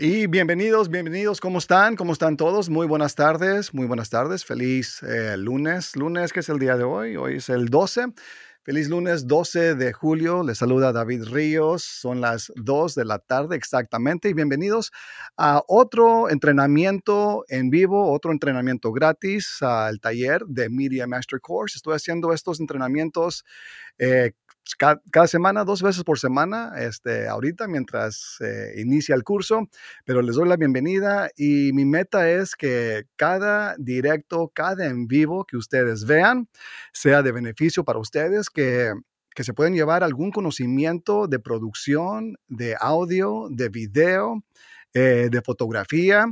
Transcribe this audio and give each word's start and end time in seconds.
Y 0.00 0.28
bienvenidos, 0.28 0.90
bienvenidos, 0.90 1.40
¿cómo 1.40 1.58
están? 1.58 1.96
¿Cómo 1.96 2.12
están 2.12 2.36
todos? 2.36 2.70
Muy 2.70 2.86
buenas 2.86 3.16
tardes, 3.16 3.74
muy 3.74 3.84
buenas 3.84 4.10
tardes. 4.10 4.44
Feliz 4.44 5.02
eh, 5.02 5.36
lunes, 5.36 5.96
lunes 5.96 6.32
que 6.32 6.38
es 6.38 6.48
el 6.48 6.60
día 6.60 6.76
de 6.76 6.84
hoy, 6.84 7.16
hoy 7.16 7.38
es 7.38 7.48
el 7.48 7.66
12. 7.66 8.12
Feliz 8.62 8.88
lunes 8.88 9.26
12 9.26 9.74
de 9.74 9.92
julio, 9.92 10.44
les 10.44 10.58
saluda 10.58 10.92
David 10.92 11.24
Ríos, 11.24 11.82
son 11.82 12.20
las 12.20 12.52
2 12.54 12.94
de 12.94 13.04
la 13.06 13.18
tarde 13.18 13.56
exactamente 13.56 14.28
y 14.28 14.34
bienvenidos 14.34 14.92
a 15.36 15.64
otro 15.66 16.30
entrenamiento 16.30 17.44
en 17.48 17.68
vivo, 17.68 18.12
otro 18.12 18.30
entrenamiento 18.30 18.92
gratis 18.92 19.56
al 19.62 19.98
taller 19.98 20.44
de 20.46 20.70
Media 20.70 21.08
Master 21.08 21.40
Course. 21.40 21.76
Estoy 21.76 21.96
haciendo 21.96 22.32
estos 22.32 22.60
entrenamientos 22.60 23.44
eh, 23.98 24.30
pues, 24.76 24.98
cada, 25.10 25.26
semana, 25.26 25.64
dos 25.64 25.82
veces 25.82 26.04
por 26.04 26.18
semana, 26.18 26.72
este, 26.78 27.26
ahorita 27.26 27.66
mientras 27.68 28.36
eh, 28.40 28.74
inicia 28.76 29.14
el 29.14 29.24
curso, 29.24 29.68
pero 30.04 30.20
les 30.20 30.36
doy 30.36 30.48
la 30.48 30.56
bienvenida 30.56 31.30
y 31.36 31.72
mi 31.72 31.84
meta 31.84 32.30
es 32.30 32.54
que 32.54 33.06
cada 33.16 33.76
directo, 33.78 34.50
cada 34.54 34.86
en 34.86 35.06
vivo 35.06 35.44
que 35.44 35.56
ustedes 35.56 36.04
vean 36.04 36.48
sea 36.92 37.22
de 37.22 37.32
beneficio 37.32 37.84
para 37.84 37.98
ustedes, 37.98 38.50
que, 38.50 38.92
que 39.34 39.44
se 39.44 39.54
pueden 39.54 39.74
llevar 39.74 40.04
algún 40.04 40.30
conocimiento 40.30 41.28
de 41.28 41.38
producción, 41.38 42.36
de 42.48 42.76
audio, 42.78 43.48
de 43.50 43.68
video, 43.70 44.42
eh, 44.92 45.28
de 45.30 45.42
fotografía 45.42 46.26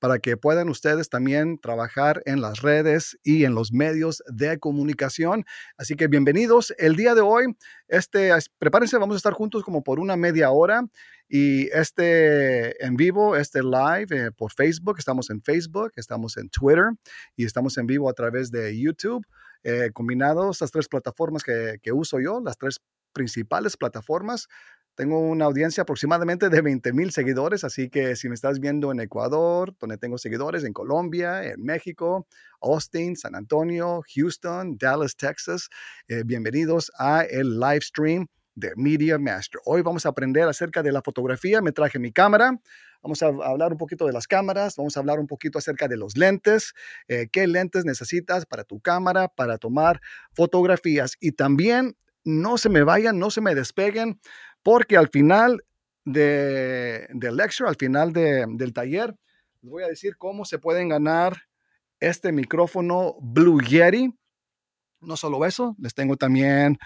para 0.00 0.18
que 0.18 0.36
puedan 0.36 0.68
ustedes 0.68 1.08
también 1.08 1.58
trabajar 1.58 2.22
en 2.24 2.40
las 2.40 2.62
redes 2.62 3.18
y 3.22 3.44
en 3.44 3.54
los 3.54 3.72
medios 3.72 4.24
de 4.26 4.58
comunicación. 4.58 5.44
Así 5.76 5.94
que 5.94 6.08
bienvenidos. 6.08 6.74
El 6.78 6.96
día 6.96 7.14
de 7.14 7.20
hoy, 7.20 7.54
este, 7.86 8.32
prepárense, 8.58 8.96
vamos 8.96 9.14
a 9.14 9.18
estar 9.18 9.34
juntos 9.34 9.62
como 9.62 9.84
por 9.84 10.00
una 10.00 10.16
media 10.16 10.50
hora. 10.50 10.82
Y 11.28 11.68
este 11.68 12.84
en 12.84 12.96
vivo, 12.96 13.36
este 13.36 13.62
live 13.62 14.08
eh, 14.10 14.30
por 14.32 14.52
Facebook, 14.52 14.96
estamos 14.98 15.30
en 15.30 15.40
Facebook, 15.42 15.92
estamos 15.94 16.36
en 16.36 16.48
Twitter 16.48 16.86
y 17.36 17.44
estamos 17.44 17.78
en 17.78 17.86
vivo 17.86 18.10
a 18.10 18.14
través 18.14 18.50
de 18.50 18.76
YouTube. 18.76 19.24
Eh, 19.62 19.90
combinados, 19.92 20.56
estas 20.56 20.72
tres 20.72 20.88
plataformas 20.88 21.44
que 21.44 21.92
uso 21.92 22.18
yo, 22.18 22.40
las 22.42 22.58
tres 22.58 22.80
principales 23.12 23.76
plataformas 23.76 24.48
tengo 25.00 25.18
una 25.18 25.46
audiencia 25.46 25.84
aproximadamente 25.84 26.50
de 26.50 26.60
20 26.60 26.92
mil 26.92 27.10
seguidores, 27.10 27.64
así 27.64 27.88
que 27.88 28.16
si 28.16 28.28
me 28.28 28.34
estás 28.34 28.60
viendo 28.60 28.92
en 28.92 29.00
Ecuador, 29.00 29.74
donde 29.80 29.96
tengo 29.96 30.18
seguidores, 30.18 30.62
en 30.62 30.74
Colombia, 30.74 31.42
en 31.42 31.62
México, 31.62 32.26
Austin, 32.60 33.16
San 33.16 33.34
Antonio, 33.34 34.02
Houston, 34.14 34.76
Dallas, 34.76 35.16
Texas, 35.16 35.70
eh, 36.06 36.22
bienvenidos 36.26 36.92
a 36.98 37.22
el 37.22 37.58
live 37.58 37.80
stream 37.80 38.26
de 38.54 38.72
Media 38.76 39.18
Master. 39.18 39.62
Hoy 39.64 39.80
vamos 39.80 40.04
a 40.04 40.10
aprender 40.10 40.46
acerca 40.46 40.82
de 40.82 40.92
la 40.92 41.00
fotografía. 41.00 41.62
Me 41.62 41.72
traje 41.72 41.98
mi 41.98 42.12
cámara. 42.12 42.60
Vamos 43.02 43.22
a 43.22 43.28
hablar 43.28 43.72
un 43.72 43.78
poquito 43.78 44.04
de 44.04 44.12
las 44.12 44.26
cámaras, 44.26 44.76
vamos 44.76 44.98
a 44.98 45.00
hablar 45.00 45.18
un 45.18 45.26
poquito 45.26 45.56
acerca 45.56 45.88
de 45.88 45.96
los 45.96 46.18
lentes, 46.18 46.74
eh, 47.08 47.28
qué 47.32 47.46
lentes 47.46 47.86
necesitas 47.86 48.44
para 48.44 48.64
tu 48.64 48.80
cámara, 48.80 49.28
para 49.28 49.56
tomar 49.56 50.02
fotografías. 50.34 51.16
Y 51.20 51.32
también 51.32 51.96
no 52.24 52.58
se 52.58 52.68
me 52.68 52.82
vayan, 52.82 53.18
no 53.18 53.30
se 53.30 53.40
me 53.40 53.54
despeguen, 53.54 54.20
porque 54.62 54.96
al 54.96 55.08
final 55.08 55.62
de, 56.04 57.06
del 57.10 57.36
lecture, 57.36 57.68
al 57.68 57.76
final 57.76 58.12
del 58.12 58.72
taller, 58.72 59.14
les 59.62 59.70
voy 59.70 59.82
a 59.82 59.88
decir 59.88 60.16
cómo 60.16 60.44
se 60.44 60.58
pueden 60.58 60.88
ganar 60.88 61.36
este 62.00 62.32
micrófono 62.32 63.16
Blue 63.20 63.60
Yeti. 63.60 64.14
No 65.00 65.16
solo 65.16 65.44
eso, 65.44 65.76
les 65.78 65.94
tengo 65.94 66.16
también 66.16 66.78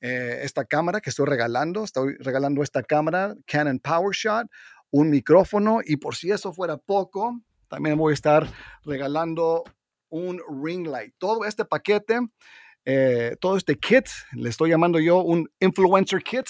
eh, 0.00 0.40
esta 0.42 0.64
cámara 0.64 1.00
que 1.00 1.10
estoy 1.10 1.26
regalando. 1.26 1.84
Estoy 1.84 2.16
regalando 2.18 2.62
esta 2.62 2.82
cámara 2.82 3.34
Canon 3.46 3.78
PowerShot, 3.78 4.46
un 4.90 5.10
micrófono 5.10 5.80
y 5.84 5.96
por 5.96 6.16
si 6.16 6.30
eso 6.30 6.52
fuera 6.52 6.76
poco, 6.76 7.40
también 7.68 7.96
voy 7.96 8.12
a 8.12 8.14
estar 8.14 8.46
regalando 8.84 9.64
un 10.10 10.40
ring 10.62 10.86
light. 10.86 11.14
Todo 11.18 11.44
este 11.44 11.64
paquete, 11.64 12.20
eh, 12.84 13.36
todo 13.40 13.56
este 13.56 13.76
kit, 13.76 14.06
le 14.32 14.50
estoy 14.50 14.70
llamando 14.70 15.00
yo 15.00 15.22
un 15.22 15.50
influencer 15.60 16.22
kit 16.22 16.46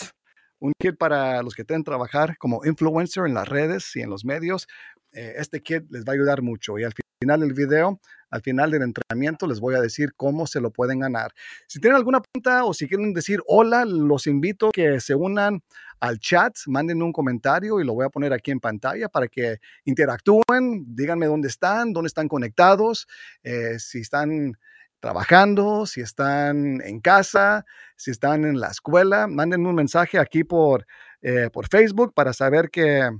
un 0.62 0.72
kit 0.78 0.96
para 0.96 1.42
los 1.42 1.54
que 1.54 1.64
quieren 1.64 1.82
trabajar 1.82 2.38
como 2.38 2.64
influencer 2.64 3.26
en 3.26 3.34
las 3.34 3.48
redes 3.48 3.94
y 3.96 4.00
en 4.00 4.10
los 4.10 4.24
medios. 4.24 4.68
Eh, 5.12 5.34
este 5.36 5.60
kit 5.60 5.84
les 5.90 6.04
va 6.04 6.12
a 6.12 6.14
ayudar 6.14 6.40
mucho 6.40 6.78
y 6.78 6.84
al 6.84 6.92
final 7.20 7.40
del 7.40 7.52
video, 7.52 8.00
al 8.30 8.42
final 8.42 8.70
del 8.70 8.82
entrenamiento, 8.82 9.48
les 9.48 9.58
voy 9.58 9.74
a 9.74 9.80
decir 9.80 10.14
cómo 10.16 10.46
se 10.46 10.60
lo 10.60 10.70
pueden 10.70 11.00
ganar. 11.00 11.32
Si 11.66 11.80
tienen 11.80 11.96
alguna 11.96 12.20
pregunta 12.20 12.64
o 12.64 12.72
si 12.74 12.86
quieren 12.86 13.12
decir 13.12 13.40
hola, 13.46 13.84
los 13.84 14.28
invito 14.28 14.68
a 14.68 14.70
que 14.72 15.00
se 15.00 15.16
unan 15.16 15.62
al 15.98 16.20
chat, 16.20 16.54
manden 16.66 17.02
un 17.02 17.12
comentario 17.12 17.80
y 17.80 17.84
lo 17.84 17.94
voy 17.94 18.06
a 18.06 18.10
poner 18.10 18.32
aquí 18.32 18.52
en 18.52 18.60
pantalla 18.60 19.08
para 19.08 19.26
que 19.26 19.58
interactúen, 19.84 20.84
díganme 20.94 21.26
dónde 21.26 21.48
están, 21.48 21.92
dónde 21.92 22.06
están 22.06 22.28
conectados, 22.28 23.08
eh, 23.42 23.80
si 23.80 24.00
están 24.00 24.54
trabajando, 25.02 25.84
si 25.84 26.00
están 26.00 26.80
en 26.80 27.00
casa, 27.00 27.66
si 27.96 28.12
están 28.12 28.44
en 28.44 28.60
la 28.60 28.68
escuela, 28.68 29.26
manden 29.26 29.66
un 29.66 29.74
mensaje 29.74 30.16
aquí 30.16 30.44
por, 30.44 30.86
eh, 31.22 31.50
por 31.52 31.66
Facebook 31.68 32.14
para 32.14 32.32
saber 32.32 32.70
que, 32.70 33.10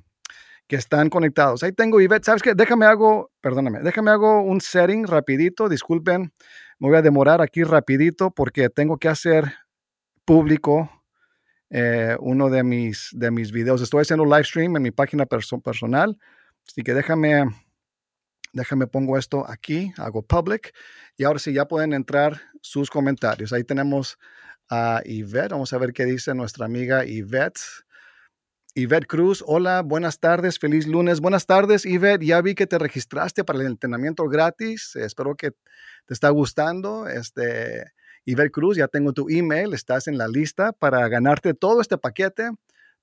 que, 0.69 0.77
están 0.77 1.11
conectados. 1.11 1.65
Ahí 1.65 1.73
tengo 1.73 2.01
Ivette, 2.01 2.25
¿sabes 2.25 2.41
qué? 2.41 2.55
Déjame 2.55 2.87
hago, 2.87 3.33
perdóname, 3.41 3.81
déjame 3.81 4.13
hago 4.13 4.43
un 4.43 4.61
setting 4.61 5.09
rapidito, 5.09 5.69
disculpen, 5.69 6.33
me 6.79 6.89
voy 6.89 6.97
a 6.97 7.03
demorar 7.03 7.43
aquí 7.43 7.65
rapidito 7.65 8.31
porque 8.31 8.69
tengo 8.69 8.97
que 8.97 9.09
hacer 9.09 9.53
público 10.25 10.89
eh, 11.69 12.17
uno 12.21 12.49
de 12.49 12.63
mis, 12.63 13.09
de 13.13 13.33
mis 13.33 13.51
videos. 13.51 13.83
Estoy 13.83 14.03
haciendo 14.03 14.25
live 14.25 14.45
stream 14.45 14.77
en 14.77 14.83
mi 14.85 14.93
página 14.93 15.27
personal, 15.27 16.17
así 16.65 16.83
que 16.85 16.95
déjame 16.95 17.47
Déjame 18.53 18.87
pongo 18.87 19.17
esto 19.17 19.49
aquí, 19.49 19.93
hago 19.97 20.23
public 20.23 20.75
y 21.17 21.25
ahora 21.25 21.39
sí 21.39 21.53
ya 21.53 21.67
pueden 21.67 21.95
entrar 21.95 22.41
sus 22.61 22.91
comentarios. 22.91 23.53
Ahí 23.53 23.65
tenemos 23.65 24.19
a 24.69 25.03
Yvette, 25.05 25.53
vamos 25.53 25.73
a 25.73 25.79
ver 25.79 25.93
qué 25.93 26.05
dice 26.05 26.35
nuestra 26.35 26.67
amiga 26.67 27.05
Yvette. 27.05 27.61
Yvette 28.75 29.07
Cruz, 29.07 29.43
hola, 29.47 29.83
buenas 29.83 30.19
tardes, 30.19 30.59
feliz 30.59 30.87
lunes. 30.87 31.21
Buenas 31.21 31.47
tardes, 31.47 31.85
Yvette. 31.85 32.25
Ya 32.25 32.41
vi 32.41 32.55
que 32.55 32.67
te 32.67 32.79
registraste 32.79 33.45
para 33.45 33.61
el 33.61 33.67
entrenamiento 33.67 34.29
gratis. 34.29 34.97
Espero 34.97 35.35
que 35.35 35.51
te 36.07 36.15
está 36.15 36.31
gustando. 36.31 37.07
Este, 37.07 37.93
Yvette 38.25 38.51
Cruz, 38.51 38.77
ya 38.77 38.89
tengo 38.89 39.13
tu 39.13 39.29
email, 39.29 39.75
estás 39.75 40.09
en 40.09 40.17
la 40.17 40.29
lista 40.29 40.73
para 40.73 41.07
ganarte 41.09 41.55
todo 41.55 41.81
este 41.81 41.99
paquete 41.99 42.51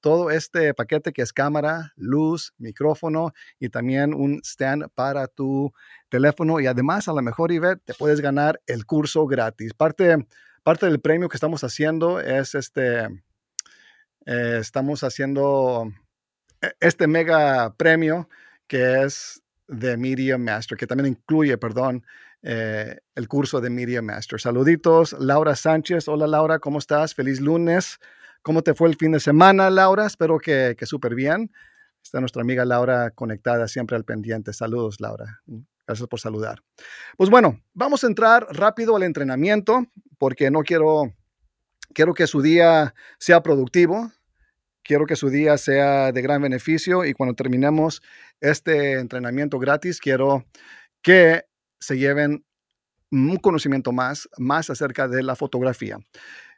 todo 0.01 0.31
este 0.31 0.73
paquete 0.73 1.11
que 1.11 1.21
es 1.21 1.33
cámara, 1.33 1.93
luz, 1.95 2.53
micrófono 2.57 3.33
y 3.59 3.69
también 3.69 4.13
un 4.13 4.41
stand 4.43 4.89
para 4.95 5.27
tu 5.27 5.73
teléfono. 6.09 6.59
Y 6.59 6.67
además, 6.67 7.07
a 7.07 7.13
lo 7.13 7.21
mejor, 7.21 7.51
Ivette, 7.51 7.83
te 7.83 7.93
puedes 7.93 8.21
ganar 8.21 8.61
el 8.67 8.85
curso 8.85 9.25
gratis. 9.27 9.73
Parte, 9.73 10.25
parte 10.63 10.85
del 10.85 10.99
premio 10.99 11.29
que 11.29 11.37
estamos 11.37 11.63
haciendo 11.63 12.19
es 12.19 12.55
este, 12.55 13.05
eh, 14.25 14.57
estamos 14.59 15.03
haciendo 15.03 15.91
e, 16.61 16.71
este 16.79 17.07
mega 17.07 17.73
premio 17.75 18.29
que 18.67 19.03
es 19.03 19.41
de 19.67 19.97
Media 19.97 20.37
Master, 20.37 20.77
que 20.77 20.87
también 20.87 21.07
incluye, 21.07 21.57
perdón, 21.57 22.05
eh, 22.41 22.99
el 23.15 23.27
curso 23.27 23.59
de 23.59 23.69
Media 23.69 24.01
Master. 24.01 24.39
Saluditos, 24.39 25.13
Laura 25.19 25.55
Sánchez. 25.55 26.07
Hola 26.07 26.27
Laura, 26.27 26.59
¿cómo 26.59 26.79
estás? 26.79 27.13
Feliz 27.13 27.41
lunes. 27.41 27.99
¿Cómo 28.49 28.63
te 28.63 28.73
fue 28.73 28.89
el 28.89 28.95
fin 28.95 29.11
de 29.11 29.19
semana, 29.19 29.69
Laura? 29.69 30.07
Espero 30.07 30.39
que, 30.39 30.75
que 30.75 30.87
súper 30.87 31.13
bien. 31.13 31.51
Está 32.03 32.19
nuestra 32.19 32.41
amiga 32.41 32.65
Laura 32.65 33.11
conectada 33.11 33.67
siempre 33.67 33.95
al 33.95 34.05
pendiente. 34.05 34.53
Saludos, 34.53 34.99
Laura. 34.99 35.43
Gracias 35.85 36.07
por 36.07 36.19
saludar. 36.19 36.63
Pues 37.15 37.29
bueno, 37.29 37.61
vamos 37.75 38.03
a 38.03 38.07
entrar 38.07 38.47
rápido 38.49 38.95
al 38.95 39.03
entrenamiento 39.03 39.85
porque 40.17 40.49
no 40.49 40.63
quiero, 40.63 41.13
quiero 41.93 42.15
que 42.15 42.25
su 42.25 42.41
día 42.41 42.95
sea 43.19 43.43
productivo. 43.43 44.11
Quiero 44.81 45.05
que 45.05 45.15
su 45.15 45.29
día 45.29 45.55
sea 45.59 46.11
de 46.11 46.21
gran 46.23 46.41
beneficio 46.41 47.05
y 47.05 47.13
cuando 47.13 47.35
terminemos 47.35 48.01
este 48.41 48.93
entrenamiento 48.93 49.59
gratis, 49.59 49.99
quiero 49.99 50.43
que 51.03 51.43
se 51.79 51.99
lleven 51.99 52.43
un 53.11 53.37
conocimiento 53.37 53.91
más, 53.91 54.27
más 54.39 54.71
acerca 54.71 55.07
de 55.07 55.21
la 55.21 55.35
fotografía. 55.35 55.99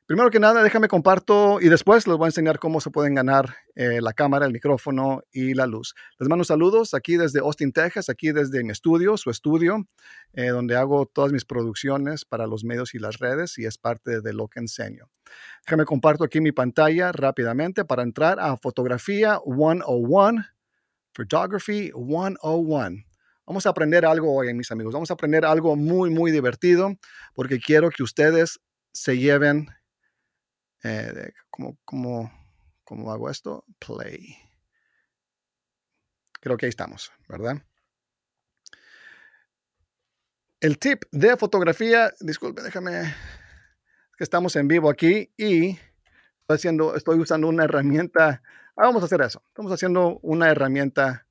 Primero 0.08 0.30
que 0.30 0.40
nada, 0.40 0.62
déjame 0.62 0.90
comparto 0.90 1.62
y 1.62 1.70
después 1.70 2.06
les 2.06 2.18
voy 2.18 2.26
a 2.26 2.28
enseñar 2.28 2.60
cómo 2.60 2.82
se 2.82 2.90
pueden 2.90 3.16
ganar 3.16 3.56
eh, 3.76 4.02
la 4.02 4.12
cámara, 4.12 4.46
el 4.46 4.52
micrófono 4.52 5.24
y 5.32 5.54
la 5.54 5.68
luz. 5.68 5.96
Les 6.20 6.28
mando 6.28 6.44
saludos 6.44 6.94
aquí 6.94 7.16
desde 7.16 7.40
Austin, 7.40 7.72
Texas, 7.72 8.10
aquí 8.10 8.34
desde 8.34 8.62
mi 8.64 8.72
estudio, 8.72 9.16
su 9.16 9.30
estudio, 9.30 9.88
eh, 10.34 10.48
donde 10.48 10.76
hago 10.76 11.06
todas 11.06 11.32
mis 11.32 11.46
producciones 11.46 12.26
para 12.26 12.46
los 12.46 12.66
medios 12.66 12.94
y 12.94 13.00
las 13.00 13.20
redes 13.20 13.58
y 13.58 13.66
es 13.66 13.78
parte 13.78 14.20
de 14.20 14.34
lo 14.34 14.50
que 14.50 14.60
enseño. 14.60 15.10
Déjame 15.66 15.86
comparto 15.86 16.26
aquí 16.26 16.42
mi 16.42 16.52
pantalla 16.52 17.14
rápidamente 17.14 17.86
para 17.86 18.04
entrar 18.04 18.38
a 18.40 18.58
Fotografía 18.58 19.40
101, 19.46 20.46
Photography 21.14 21.92
101. 21.94 23.04
Vamos 23.46 23.66
a 23.66 23.70
aprender 23.70 24.06
algo 24.06 24.36
hoy, 24.36 24.54
mis 24.54 24.72
amigos. 24.72 24.94
Vamos 24.94 25.10
a 25.10 25.14
aprender 25.14 25.46
algo 25.46 25.76
muy, 25.76 26.10
muy 26.10 26.32
divertido 26.32 26.96
porque 27.34 27.60
quiero 27.60 27.90
que 27.90 28.04
ustedes 28.04 28.60
se 28.94 29.18
lleven 29.18 29.68
eh, 30.84 31.32
¿cómo, 31.50 31.78
cómo, 31.86 32.32
cómo 32.84 33.12
hago 33.12 33.30
esto? 33.30 33.66
Play. 33.80 34.38
Creo 36.40 36.58
que 36.58 36.66
ahí 36.66 36.70
estamos, 36.70 37.12
¿verdad? 37.28 37.62
El 40.60 40.78
tip 40.78 41.04
de 41.12 41.38
fotografía, 41.38 42.14
disculpe, 42.20 42.62
déjame, 42.62 43.14
que 44.18 44.24
estamos 44.24 44.56
en 44.56 44.68
vivo 44.68 44.90
aquí 44.90 45.34
y 45.38 45.70
estoy, 45.72 46.56
haciendo, 46.56 46.96
estoy 46.96 47.20
usando 47.20 47.48
una 47.48 47.64
herramienta. 47.64 48.44
Ah, 48.76 48.86
vamos 48.86 49.02
a 49.02 49.06
hacer 49.06 49.22
eso. 49.22 49.44
Estamos 49.48 49.72
haciendo 49.72 50.20
una 50.22 50.50
herramienta 50.50 51.26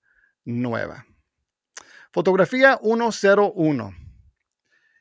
nueva. 0.45 1.07
Fotografía 2.13 2.81
101. 2.83 4.00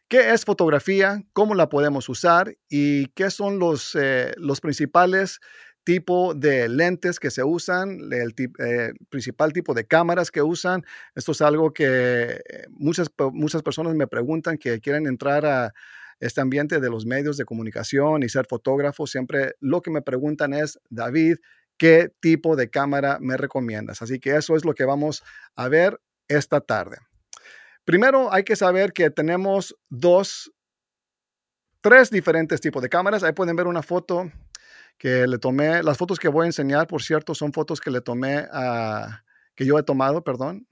¿Qué 0.09 0.31
es 0.31 0.43
fotografía? 0.43 1.23
¿Cómo 1.33 1.53
la 1.53 1.69
podemos 1.69 2.09
usar? 2.09 2.57
¿Y 2.67 3.09
qué 3.09 3.29
son 3.29 3.59
los, 3.59 3.93
eh, 3.93 4.33
los 4.37 4.59
principales 4.59 5.39
tipo 5.83 6.33
de 6.33 6.67
lentes 6.69 7.19
que 7.19 7.31
se 7.31 7.43
usan, 7.43 8.11
el 8.11 8.33
eh, 8.59 8.93
principal 9.09 9.53
tipo 9.53 9.73
de 9.73 9.85
cámaras 9.87 10.29
que 10.29 10.41
usan. 10.41 10.83
Esto 11.15 11.31
es 11.31 11.41
algo 11.41 11.73
que 11.73 12.41
muchas, 12.69 13.09
muchas 13.33 13.63
personas 13.63 13.95
me 13.95 14.05
preguntan 14.05 14.57
que 14.57 14.79
quieren 14.81 15.07
entrar 15.07 15.45
a 15.45 15.73
este 16.19 16.41
ambiente 16.41 16.79
de 16.79 16.89
los 16.89 17.05
medios 17.05 17.37
de 17.37 17.45
comunicación 17.45 18.23
y 18.23 18.29
ser 18.29 18.45
fotógrafo. 18.47 19.07
Siempre 19.07 19.55
lo 19.61 19.81
que 19.81 19.89
me 19.89 20.01
preguntan 20.01 20.53
es, 20.53 20.79
David, 20.89 21.37
¿qué 21.77 22.11
tipo 22.19 22.55
de 22.55 22.69
cámara 22.69 23.17
me 23.21 23.37
recomiendas? 23.37 24.01
Así 24.01 24.19
que 24.19 24.35
eso 24.35 24.55
es 24.55 24.65
lo 24.65 24.73
que 24.73 24.85
vamos 24.85 25.23
a 25.55 25.69
ver 25.69 25.99
esta 26.27 26.61
tarde. 26.61 26.97
Primero 27.89 28.31
hay 28.31 28.43
que 28.43 28.55
saber 28.55 28.93
que 28.93 29.09
tenemos 29.09 29.75
dos, 29.89 30.51
tres 31.81 32.11
diferentes 32.11 32.61
tipos 32.61 32.83
de 32.83 32.87
cámaras. 32.87 33.23
Ahí 33.23 33.31
pueden 33.31 33.55
ver 33.55 33.65
una 33.65 33.81
foto 33.81 34.31
que 34.99 35.25
le 35.25 35.39
tomé, 35.39 35.81
las 35.81 35.97
fotos 35.97 36.19
que 36.19 36.27
voy 36.27 36.43
a 36.43 36.49
enseñar, 36.49 36.85
por 36.85 37.01
cierto, 37.01 37.33
son 37.33 37.51
fotos 37.51 37.81
que 37.81 37.89
le 37.89 38.01
tomé 38.01 38.45
a, 38.51 39.23
que 39.55 39.65
yo 39.65 39.79
he 39.79 39.81
tomado, 39.81 40.23
perdón. 40.23 40.67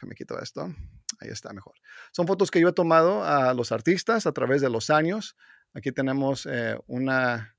Me 0.00 0.14
quito 0.14 0.40
esto. 0.40 0.74
Ahí 1.20 1.28
está 1.28 1.52
mejor. 1.52 1.74
Son 2.12 2.26
fotos 2.26 2.50
que 2.50 2.62
yo 2.62 2.68
he 2.68 2.72
tomado 2.72 3.22
a 3.22 3.52
los 3.52 3.70
artistas 3.70 4.26
a 4.26 4.32
través 4.32 4.62
de 4.62 4.70
los 4.70 4.88
años. 4.88 5.36
Aquí 5.74 5.92
tenemos 5.92 6.46
eh, 6.46 6.78
una, 6.86 7.58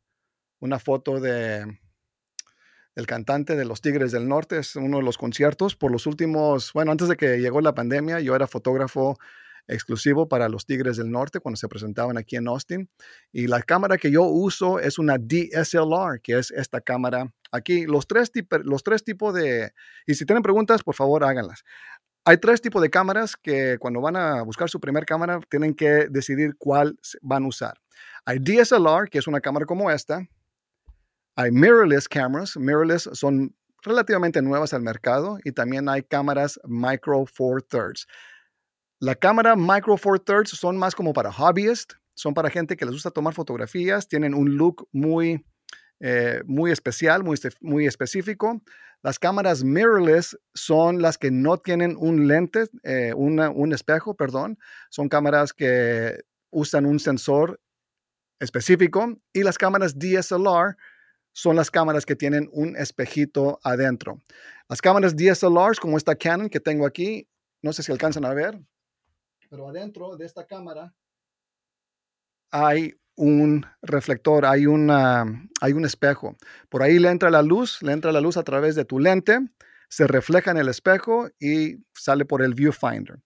una 0.58 0.80
foto 0.80 1.20
de 1.20 1.80
el 3.00 3.08
cantante 3.08 3.56
de 3.56 3.66
los 3.66 3.82
Tigres 3.82 4.12
del 4.12 4.28
Norte. 4.28 4.60
Es 4.60 4.76
uno 4.76 4.98
de 4.98 5.04
los 5.04 5.18
conciertos 5.18 5.76
por 5.76 5.92
los 5.92 6.06
últimos, 6.06 6.72
bueno, 6.74 6.92
antes 6.92 7.08
de 7.08 7.16
que 7.16 7.38
llegó 7.38 7.62
la 7.62 7.74
pandemia, 7.74 8.20
yo 8.20 8.36
era 8.36 8.46
fotógrafo 8.46 9.18
exclusivo 9.68 10.28
para 10.28 10.50
los 10.50 10.66
Tigres 10.66 10.98
del 10.98 11.10
Norte 11.12 11.40
cuando 11.40 11.58
se 11.58 11.68
presentaban 11.68 12.18
aquí 12.18 12.36
en 12.36 12.48
Austin. 12.48 12.90
Y 13.32 13.48
la 13.48 13.62
cámara 13.62 13.98
que 13.98 14.12
yo 14.12 14.24
uso 14.24 14.80
es 14.80 15.00
una 15.00 15.18
DSLR, 15.18 16.20
que 16.22 16.38
es 16.38 16.52
esta 16.52 16.82
cámara 16.82 17.32
aquí. 17.52 17.86
Los 17.86 18.08
tres, 18.08 18.32
los 18.64 18.84
tres 18.84 19.04
tipos 19.04 19.34
de... 19.34 19.72
Y 20.06 20.16
si 20.16 20.26
tienen 20.26 20.44
preguntas, 20.44 20.84
por 20.84 20.96
favor, 20.96 21.24
háganlas. 21.24 21.64
Hay 22.26 22.38
tres 22.38 22.62
tipos 22.62 22.82
de 22.82 22.90
cámaras 22.90 23.36
que 23.38 23.78
cuando 23.80 24.02
van 24.02 24.16
a 24.18 24.42
buscar 24.42 24.70
su 24.70 24.80
primer 24.80 25.06
cámara 25.06 25.40
tienen 25.50 25.74
que 25.74 26.08
decidir 26.10 26.56
cuál 26.58 27.00
van 27.22 27.46
a 27.46 27.48
usar. 27.48 27.80
Hay 28.26 28.40
DSLR, 28.40 29.10
que 29.10 29.20
es 29.20 29.28
una 29.28 29.40
cámara 29.40 29.66
como 29.66 29.90
esta. 29.90 30.28
Hay 31.36 31.52
mirrorless 31.52 32.08
cameras. 32.08 32.58
Mirrorless 32.58 33.10
son 33.14 33.56
relativamente 33.84 34.42
nuevas 34.42 34.74
al 34.74 34.82
mercado 34.82 35.38
y 35.44 35.52
también 35.52 35.88
hay 35.90 36.04
cámaras 36.04 36.60
micro 36.66 37.26
four 37.26 37.62
thirds. 37.62 38.08
La 39.02 39.16
cámara 39.16 39.56
Micro 39.56 39.96
Four 39.96 40.20
Thirds 40.20 40.50
son 40.50 40.78
más 40.78 40.94
como 40.94 41.14
para 41.14 41.32
hobbyists, 41.32 41.96
son 42.16 42.34
para 42.34 42.50
gente 42.50 42.76
que 42.76 42.84
les 42.84 42.94
gusta 42.94 43.12
tomar 43.12 43.34
fotografías, 43.34 44.10
tienen 44.10 44.34
un 44.34 44.58
look 44.58 44.90
muy, 44.92 45.46
eh, 46.02 46.42
muy 46.46 46.72
especial, 46.72 47.24
muy, 47.24 47.38
muy 47.62 47.88
específico. 47.88 48.62
Las 49.02 49.18
cámaras 49.18 49.64
mirrorless 49.64 50.38
son 50.54 51.02
las 51.02 51.18
que 51.18 51.32
no 51.32 51.58
tienen 51.58 51.96
un 51.98 52.28
lente, 52.28 52.66
eh, 52.84 53.14
un 53.16 53.72
espejo, 53.72 54.16
perdón. 54.16 54.60
Son 54.90 55.08
cámaras 55.08 55.54
que 55.54 56.20
usan 56.52 56.86
un 56.86 57.00
sensor 57.00 57.62
específico 58.42 59.18
y 59.32 59.44
las 59.44 59.58
cámaras 59.58 59.98
DSLR 59.98 60.76
son 61.32 61.56
las 61.56 61.72
cámaras 61.72 62.06
que 62.06 62.16
tienen 62.16 62.50
un 62.52 62.76
espejito 62.76 63.60
adentro. 63.64 64.20
Las 64.68 64.82
cámaras 64.82 65.16
DSLR, 65.16 65.78
como 65.80 65.98
esta 65.98 66.16
Canon 66.16 66.50
que 66.50 66.60
tengo 66.60 66.86
aquí, 66.86 67.28
no 67.62 67.74
sé 67.74 67.84
si 67.84 67.92
alcanzan 67.92 68.26
a 68.26 68.34
ver, 68.34 68.60
pero 69.50 69.68
adentro 69.68 70.16
de 70.16 70.26
esta 70.26 70.46
cámara 70.46 70.94
hay 72.52 72.94
un 73.16 73.66
reflector, 73.82 74.46
hay, 74.46 74.66
una, 74.66 75.26
hay 75.60 75.74
un 75.74 75.86
espejo. 75.86 76.38
Por 76.70 76.84
ahí 76.84 77.00
le 77.00 77.10
entra 77.10 77.30
la 77.30 77.42
luz, 77.42 77.82
le 77.82 77.92
entra 77.92 78.12
la 78.12 78.22
luz 78.22 78.38
a 78.38 78.44
través 78.44 78.76
de 78.76 78.86
tu 78.86 79.00
lente, 79.00 79.40
se 79.90 80.08
refleja 80.08 80.52
en 80.52 80.58
el 80.58 80.70
espejo 80.70 81.30
y 81.40 81.84
sale 81.94 82.26
por 82.26 82.42
el 82.44 82.54
viewfinder. 82.54 83.20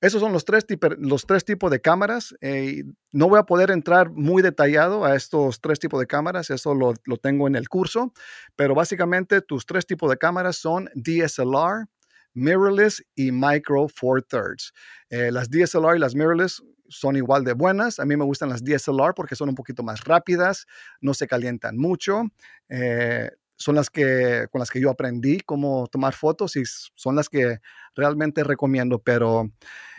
Esos 0.00 0.20
son 0.20 0.32
los 0.32 0.44
tres, 0.44 0.64
los 0.98 1.26
tres 1.26 1.44
tipos 1.44 1.70
de 1.70 1.80
cámaras. 1.80 2.34
Eh, 2.40 2.84
no 3.10 3.28
voy 3.28 3.38
a 3.38 3.42
poder 3.42 3.70
entrar 3.70 4.10
muy 4.10 4.42
detallado 4.42 5.04
a 5.04 5.16
estos 5.16 5.60
tres 5.60 5.80
tipos 5.80 5.98
de 5.98 6.06
cámaras, 6.06 6.50
eso 6.50 6.74
lo, 6.74 6.94
lo 7.04 7.16
tengo 7.16 7.48
en 7.48 7.56
el 7.56 7.68
curso, 7.68 8.12
pero 8.54 8.74
básicamente 8.76 9.40
tus 9.40 9.66
tres 9.66 9.86
tipos 9.86 10.08
de 10.08 10.16
cámaras 10.16 10.56
son 10.56 10.88
DSLR, 10.94 11.88
mirrorless 12.34 13.04
y 13.16 13.32
micro 13.32 13.88
four 13.88 14.22
thirds. 14.22 14.72
Eh, 15.10 15.32
las 15.32 15.50
DSLR 15.50 15.96
y 15.96 15.98
las 15.98 16.14
mirrorless 16.14 16.62
son 16.88 17.16
igual 17.16 17.42
de 17.42 17.52
buenas. 17.54 17.98
A 17.98 18.04
mí 18.04 18.16
me 18.16 18.24
gustan 18.24 18.48
las 18.50 18.64
DSLR 18.64 19.14
porque 19.14 19.34
son 19.34 19.48
un 19.48 19.54
poquito 19.56 19.82
más 19.82 20.04
rápidas, 20.04 20.66
no 21.00 21.12
se 21.12 21.26
calientan 21.26 21.76
mucho. 21.76 22.22
Eh, 22.68 23.30
son 23.56 23.74
las 23.74 23.90
que 23.90 24.46
con 24.50 24.60
las 24.60 24.70
que 24.70 24.80
yo 24.80 24.88
aprendí 24.88 25.40
cómo 25.40 25.88
tomar 25.88 26.14
fotos 26.14 26.54
y 26.56 26.62
son 26.64 27.16
las 27.16 27.28
que 27.28 27.58
realmente 27.98 28.44
recomiendo. 28.44 28.98
Pero 28.98 29.50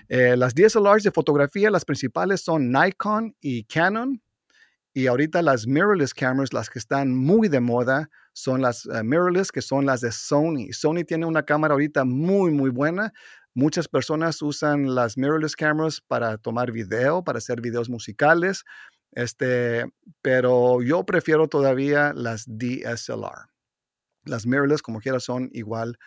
eh, 0.07 0.35
las 0.35 0.55
DSLRs 0.55 1.03
de 1.03 1.11
fotografía, 1.11 1.69
las 1.69 1.85
principales 1.85 2.41
son 2.41 2.71
Nikon 2.71 3.35
y 3.41 3.65
Canon. 3.65 4.21
Y 4.91 5.05
ahorita 5.05 5.43
las 5.43 5.67
mirrorless 5.67 6.15
cameras, 6.15 6.51
las 6.51 6.69
que 6.69 6.79
están 6.79 7.15
muy 7.15 7.47
de 7.47 7.59
moda, 7.59 8.09
son 8.33 8.61
las 8.61 8.87
eh, 8.87 9.03
mirrorless, 9.03 9.51
que 9.51 9.61
son 9.61 9.85
las 9.85 10.01
de 10.01 10.11
Sony. 10.11 10.71
Sony 10.71 11.03
tiene 11.05 11.27
una 11.27 11.43
cámara 11.43 11.73
ahorita 11.73 12.05
muy, 12.05 12.51
muy 12.51 12.71
buena. 12.71 13.13
Muchas 13.53 13.87
personas 13.87 14.41
usan 14.41 14.95
las 14.95 15.17
mirrorless 15.17 15.55
cameras 15.55 16.01
para 16.01 16.37
tomar 16.37 16.71
video, 16.71 17.23
para 17.23 17.37
hacer 17.37 17.61
videos 17.61 17.89
musicales, 17.89 18.63
este, 19.11 19.85
pero 20.21 20.81
yo 20.81 21.05
prefiero 21.05 21.47
todavía 21.47 22.13
las 22.13 22.45
DSLR. 22.47 23.49
Las 24.25 24.45
mirrorless, 24.45 24.81
como 24.81 24.99
quiera, 24.99 25.19
son 25.19 25.49
igual 25.53 25.97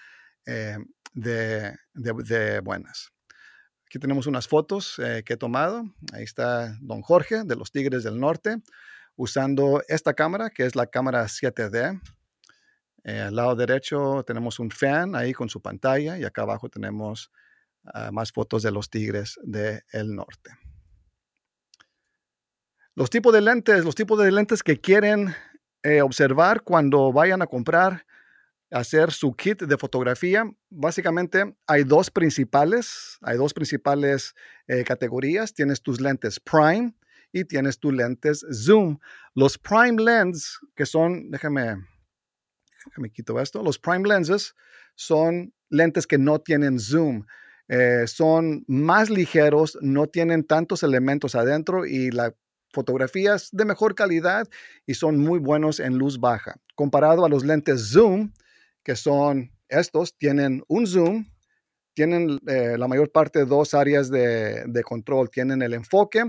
eh, 0.46 0.78
de, 1.12 2.60
buenas. 2.62 3.12
Aquí 3.86 3.98
tenemos 3.98 4.26
unas 4.26 4.48
fotos 4.48 4.98
eh, 4.98 5.22
que 5.24 5.34
he 5.34 5.36
tomado. 5.36 5.84
Ahí 6.12 6.24
está 6.24 6.76
don 6.80 7.02
Jorge 7.02 7.44
de 7.44 7.56
los 7.56 7.70
Tigres 7.70 8.04
del 8.04 8.18
Norte 8.18 8.56
usando 9.16 9.82
esta 9.88 10.14
cámara, 10.14 10.50
que 10.50 10.64
es 10.64 10.74
la 10.74 10.86
cámara 10.86 11.24
7D. 11.24 12.00
Eh, 13.04 13.20
al 13.20 13.36
lado 13.36 13.56
derecho 13.56 14.22
tenemos 14.24 14.58
un 14.58 14.70
fan 14.70 15.14
ahí 15.14 15.32
con 15.32 15.48
su 15.48 15.60
pantalla 15.60 16.18
y 16.18 16.24
acá 16.24 16.42
abajo 16.42 16.68
tenemos 16.68 17.30
ah, 17.84 18.10
más 18.12 18.32
fotos 18.32 18.62
de 18.62 18.70
los 18.70 18.88
tigres 18.90 19.38
del 19.42 20.14
norte. 20.14 20.52
Los 22.94 23.10
tipos 23.10 23.32
de 23.32 23.40
lentes, 23.40 23.84
los 23.84 23.94
tipos 23.94 24.18
de 24.18 24.30
lentes 24.30 24.62
que 24.62 24.80
quieren 24.80 25.34
eh, 25.82 26.02
observar 26.02 26.62
cuando 26.62 27.12
vayan 27.12 27.42
a 27.42 27.46
comprar, 27.46 28.06
hacer 28.72 29.12
su 29.12 29.34
kit 29.34 29.62
de 29.62 29.76
fotografía, 29.78 30.50
básicamente 30.70 31.54
hay 31.66 31.84
dos 31.84 32.10
principales, 32.10 33.18
hay 33.20 33.36
dos 33.36 33.54
principales 33.54 34.34
eh, 34.66 34.84
categorías. 34.84 35.54
Tienes 35.54 35.82
tus 35.82 36.00
lentes 36.00 36.40
prime 36.40 36.94
y 37.32 37.44
tienes 37.44 37.78
tus 37.78 37.92
lentes 37.92 38.44
zoom. 38.52 38.98
Los 39.34 39.58
prime 39.58 40.02
lens, 40.02 40.58
que 40.74 40.86
son, 40.86 41.30
déjame 41.30 41.76
me 42.96 43.10
quito 43.10 43.40
esto. 43.40 43.62
Los 43.62 43.78
prime 43.78 44.08
lenses 44.08 44.54
son 44.94 45.52
lentes 45.70 46.06
que 46.06 46.18
no 46.18 46.40
tienen 46.40 46.78
zoom. 46.78 47.24
Eh, 47.68 48.06
son 48.06 48.64
más 48.66 49.08
ligeros, 49.08 49.78
no 49.80 50.06
tienen 50.06 50.44
tantos 50.44 50.82
elementos 50.82 51.34
adentro 51.34 51.86
y 51.86 52.10
la 52.10 52.34
fotografía 52.72 53.34
es 53.34 53.50
de 53.52 53.64
mejor 53.64 53.94
calidad 53.94 54.48
y 54.86 54.94
son 54.94 55.18
muy 55.18 55.38
buenos 55.38 55.80
en 55.80 55.96
luz 55.96 56.18
baja. 56.18 56.56
Comparado 56.74 57.24
a 57.24 57.28
los 57.28 57.44
lentes 57.44 57.90
zoom, 57.92 58.32
que 58.82 58.96
son 58.96 59.50
estos, 59.68 60.16
tienen 60.16 60.62
un 60.68 60.86
zoom, 60.86 61.26
tienen 61.94 62.38
eh, 62.46 62.76
la 62.78 62.88
mayor 62.88 63.10
parte 63.10 63.44
dos 63.44 63.74
áreas 63.74 64.10
de, 64.10 64.82
control. 64.84 65.30
Tienen 65.30 65.62
el 65.62 65.74
enfoque 65.74 66.24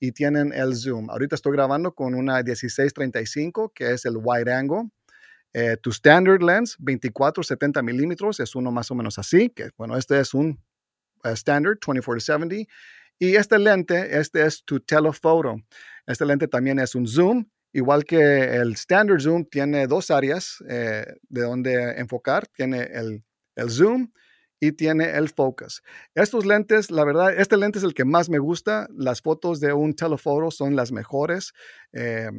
y 0.00 0.12
tienen 0.12 0.52
el 0.52 0.74
zoom. 0.74 1.10
Ahorita 1.10 1.36
estoy 1.36 1.52
grabando 1.52 1.94
con 1.94 2.14
una 2.14 2.42
1635, 2.42 3.72
que 3.74 3.92
es 3.92 4.04
el 4.04 4.16
wide 4.16 4.52
angle. 4.52 4.90
Eh, 5.52 5.76
tu 5.80 5.90
standard 5.90 6.42
lens, 6.42 6.76
24-70 6.78 7.82
milímetros, 7.82 8.40
es 8.40 8.56
uno 8.56 8.72
más 8.72 8.90
o 8.90 8.96
menos 8.96 9.20
así, 9.20 9.50
que 9.50 9.70
bueno, 9.76 9.96
este 9.96 10.18
es 10.18 10.34
un 10.34 10.60
uh, 11.24 11.28
standard 11.28 11.78
24-70. 11.78 12.66
Y 13.20 13.36
este 13.36 13.60
lente, 13.60 14.18
este 14.18 14.44
es 14.44 14.64
tu 14.64 14.80
telephoto. 14.80 15.56
Este 16.06 16.26
lente 16.26 16.48
también 16.48 16.80
es 16.80 16.96
un 16.96 17.06
zoom, 17.06 17.46
igual 17.74 18.04
que 18.04 18.56
el 18.56 18.72
standard 18.72 19.20
zoom 19.20 19.44
tiene 19.44 19.86
dos 19.86 20.10
áreas 20.10 20.64
eh, 20.70 21.04
de 21.28 21.42
donde 21.42 21.98
enfocar. 21.98 22.46
Tiene 22.48 22.84
el 22.94 23.22
el 23.56 23.70
zoom 23.70 24.10
y 24.60 24.72
tiene 24.72 25.10
el 25.16 25.28
focus. 25.28 25.82
Estos 26.14 26.46
lentes, 26.46 26.90
la 26.90 27.04
verdad, 27.04 27.38
este 27.38 27.56
lente 27.56 27.78
es 27.78 27.84
el 27.84 27.94
que 27.94 28.04
más 28.04 28.28
me 28.30 28.38
gusta. 28.38 28.88
Las 28.96 29.20
fotos 29.20 29.60
de 29.60 29.72
un 29.72 29.94
telephoto 29.94 30.50
son 30.50 30.76
las 30.76 30.92
mejores. 30.92 31.52
Eh, 31.92 32.30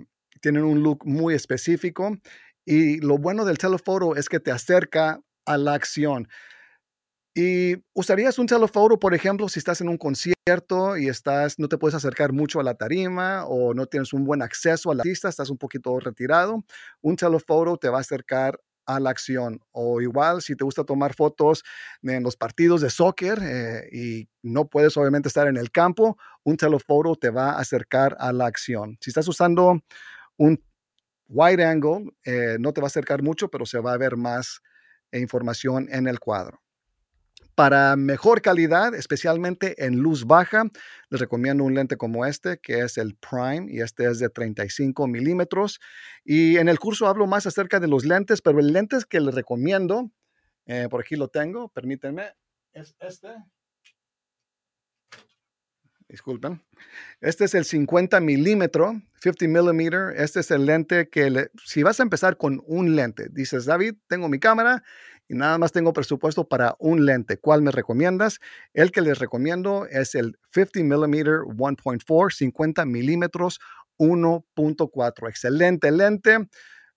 tienen 0.41 0.63
un 0.63 0.81
look 0.81 1.05
muy 1.05 1.33
específico. 1.33 2.17
Y 2.65 2.99
lo 2.99 3.17
bueno 3.17 3.45
del 3.45 3.57
telephoto 3.57 4.15
es 4.15 4.27
que 4.27 4.39
te 4.39 4.51
acerca 4.51 5.21
a 5.45 5.57
la 5.57 5.73
acción. 5.73 6.27
Y 7.37 7.75
usarías 7.93 8.39
un 8.39 8.47
telephoto, 8.47 8.97
por 8.97 9.13
ejemplo, 9.13 9.49
si 9.49 9.59
estás 9.59 9.81
en 9.81 9.89
un 9.89 9.97
concierto 9.97 10.95
y 10.95 11.09
estás, 11.09 11.59
no 11.59 11.67
te 11.67 11.77
puedes 11.77 11.93
acercar 11.93 12.31
mucho 12.31 12.61
a 12.61 12.63
la 12.63 12.75
tarima 12.75 13.45
o 13.45 13.73
no 13.73 13.87
tienes 13.87 14.13
un 14.13 14.23
buen 14.23 14.41
acceso 14.41 14.89
a 14.89 14.95
la 14.95 15.03
pista, 15.03 15.27
estás 15.27 15.49
un 15.49 15.57
poquito 15.57 15.99
retirado. 15.99 16.63
Un 17.01 17.17
telephoto 17.17 17.75
te 17.75 17.89
va 17.89 17.97
a 17.97 18.01
acercar 18.01 18.57
a 18.85 19.01
la 19.01 19.09
acción. 19.09 19.59
O 19.73 19.99
igual, 19.99 20.41
si 20.41 20.55
te 20.55 20.63
gusta 20.63 20.85
tomar 20.85 21.13
fotos 21.13 21.63
en 22.03 22.23
los 22.23 22.37
partidos 22.37 22.79
de 22.79 22.89
soccer 22.89 23.39
eh, 23.43 23.89
y 23.91 24.29
no 24.41 24.69
puedes 24.69 24.95
obviamente 24.95 25.27
estar 25.27 25.47
en 25.47 25.57
el 25.57 25.71
campo, 25.71 26.17
un 26.43 26.55
telephoto 26.55 27.17
te 27.17 27.31
va 27.31 27.51
a 27.51 27.59
acercar 27.59 28.15
a 28.17 28.31
la 28.31 28.45
acción. 28.45 28.97
Si 29.01 29.09
estás 29.09 29.27
usando 29.27 29.81
un 30.37 30.63
wide 31.27 31.65
angle, 31.65 32.13
eh, 32.23 32.55
no 32.61 32.71
te 32.71 32.79
va 32.79 32.85
a 32.85 32.87
acercar 32.87 33.23
mucho, 33.23 33.49
pero 33.49 33.65
se 33.65 33.79
va 33.79 33.91
a 33.91 33.97
ver 33.97 34.15
más 34.15 34.61
información 35.11 35.89
en 35.91 36.07
el 36.07 36.19
cuadro. 36.19 36.64
Para 37.55 37.95
mejor 37.95 38.41
calidad, 38.41 38.93
especialmente 38.93 39.85
en 39.85 39.99
luz 39.99 40.25
baja, 40.25 40.65
les 41.09 41.21
recomiendo 41.21 41.63
un 41.63 41.73
lente 41.73 41.95
como 41.95 42.25
este, 42.25 42.57
que 42.57 42.79
es 42.79 42.97
el 42.97 43.15
Prime, 43.15 43.67
y 43.69 43.79
este 43.79 44.05
es 44.05 44.19
de 44.19 44.29
35 44.29 45.07
milímetros. 45.07 45.79
Y 46.25 46.57
en 46.57 46.67
el 46.67 46.79
curso 46.79 47.07
hablo 47.07 47.27
más 47.27 47.47
acerca 47.47 47.79
de 47.79 47.87
los 47.87 48.03
lentes, 48.03 48.41
pero 48.41 48.59
el 48.59 48.73
lente 48.73 48.97
que 49.09 49.21
les 49.21 49.33
recomiendo, 49.33 50.11
eh, 50.65 50.87
por 50.89 51.01
aquí 51.01 51.15
lo 51.15 51.29
tengo, 51.29 51.69
permítanme, 51.69 52.33
es 52.73 52.93
este. 52.99 53.29
Disculpen. 56.07 56.61
Este 57.19 57.45
es 57.45 57.55
el 57.55 57.65
50 57.65 58.19
milímetro, 58.19 59.01
50 59.21 59.47
millimeter. 59.47 60.13
Este 60.15 60.41
es 60.41 60.51
el 60.51 60.65
lente 60.65 61.09
que, 61.09 61.49
si 61.63 61.81
vas 61.81 61.99
a 61.99 62.03
empezar 62.03 62.37
con 62.37 62.61
un 62.67 62.95
lente, 62.95 63.27
dices, 63.31 63.65
David, 63.65 63.95
tengo 64.07 64.29
mi 64.29 64.39
cámara 64.39 64.83
y 65.27 65.35
nada 65.35 65.57
más 65.57 65.71
tengo 65.71 65.93
presupuesto 65.93 66.47
para 66.47 66.75
un 66.79 67.05
lente. 67.05 67.37
¿Cuál 67.37 67.61
me 67.61 67.71
recomiendas? 67.71 68.39
El 68.73 68.91
que 68.91 69.01
les 69.01 69.19
recomiendo 69.19 69.85
es 69.87 70.15
el 70.15 70.37
50 70.51 70.79
millimeter 70.81 71.41
1.4, 71.45 72.31
50 72.31 72.85
milímetros 72.85 73.59
1.4. 73.97 75.29
Excelente 75.29 75.91
lente, 75.91 76.47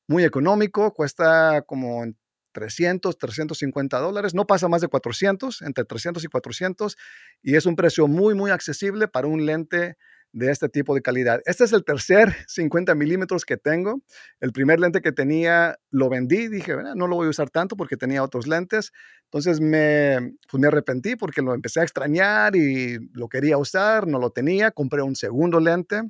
muy 0.07 0.25
económico, 0.25 0.93
cuesta 0.93 1.63
como 1.63 2.05
300, 2.53 3.17
350 3.19 3.99
dólares, 3.99 4.35
no 4.35 4.47
pasa 4.47 4.69
más 4.69 4.81
de 4.81 4.89
400, 4.89 5.63
entre 5.63 5.85
300 5.85 6.25
y 6.25 6.27
400, 6.27 6.97
y 7.43 7.57
es 7.57 7.67
un 7.67 7.77
precio 7.77 8.09
muy, 8.09 8.35
muy 8.35 8.51
accesible 8.51 9.07
para 9.07 9.29
un 9.29 9.47
lente 9.47 9.97
de 10.33 10.51
este 10.51 10.69
tipo 10.69 10.95
de 10.95 11.03
calidad. 11.03 11.41
Este 11.47 11.65
es 11.65 11.73
el 11.73 11.85
tercer 11.85 12.35
50 12.47 12.95
milímetros 12.95 13.45
que 13.45 13.57
tengo. 13.57 14.01
El 14.41 14.53
primer 14.53 14.81
lente 14.81 15.01
que 15.01 15.13
tenía 15.13 15.79
lo 15.91 16.09
vendí, 16.09 16.49
dije, 16.49 16.75
no 16.95 17.07
lo 17.07 17.17
voy 17.17 17.27
a 17.27 17.31
usar 17.31 17.51
tanto 17.51 17.77
porque 17.77 17.97
tenía 17.97 18.23
otros 18.23 18.47
lentes. 18.47 18.93
Entonces 19.25 19.61
me, 19.61 20.35
pues 20.51 20.61
me 20.61 20.69
arrepentí 20.69 21.17
porque 21.17 21.43
lo 21.43 21.55
empecé 21.55 21.81
a 21.81 21.85
extrañar 21.85 22.57
y 22.57 22.99
lo 23.13 23.29
quería 23.29 23.59
usar, 23.59 24.07
no 24.07 24.19
lo 24.19 24.31
tenía, 24.31 24.71
compré 24.71 25.03
un 25.03 25.17
segundo 25.17 25.61
lente. 25.61 26.03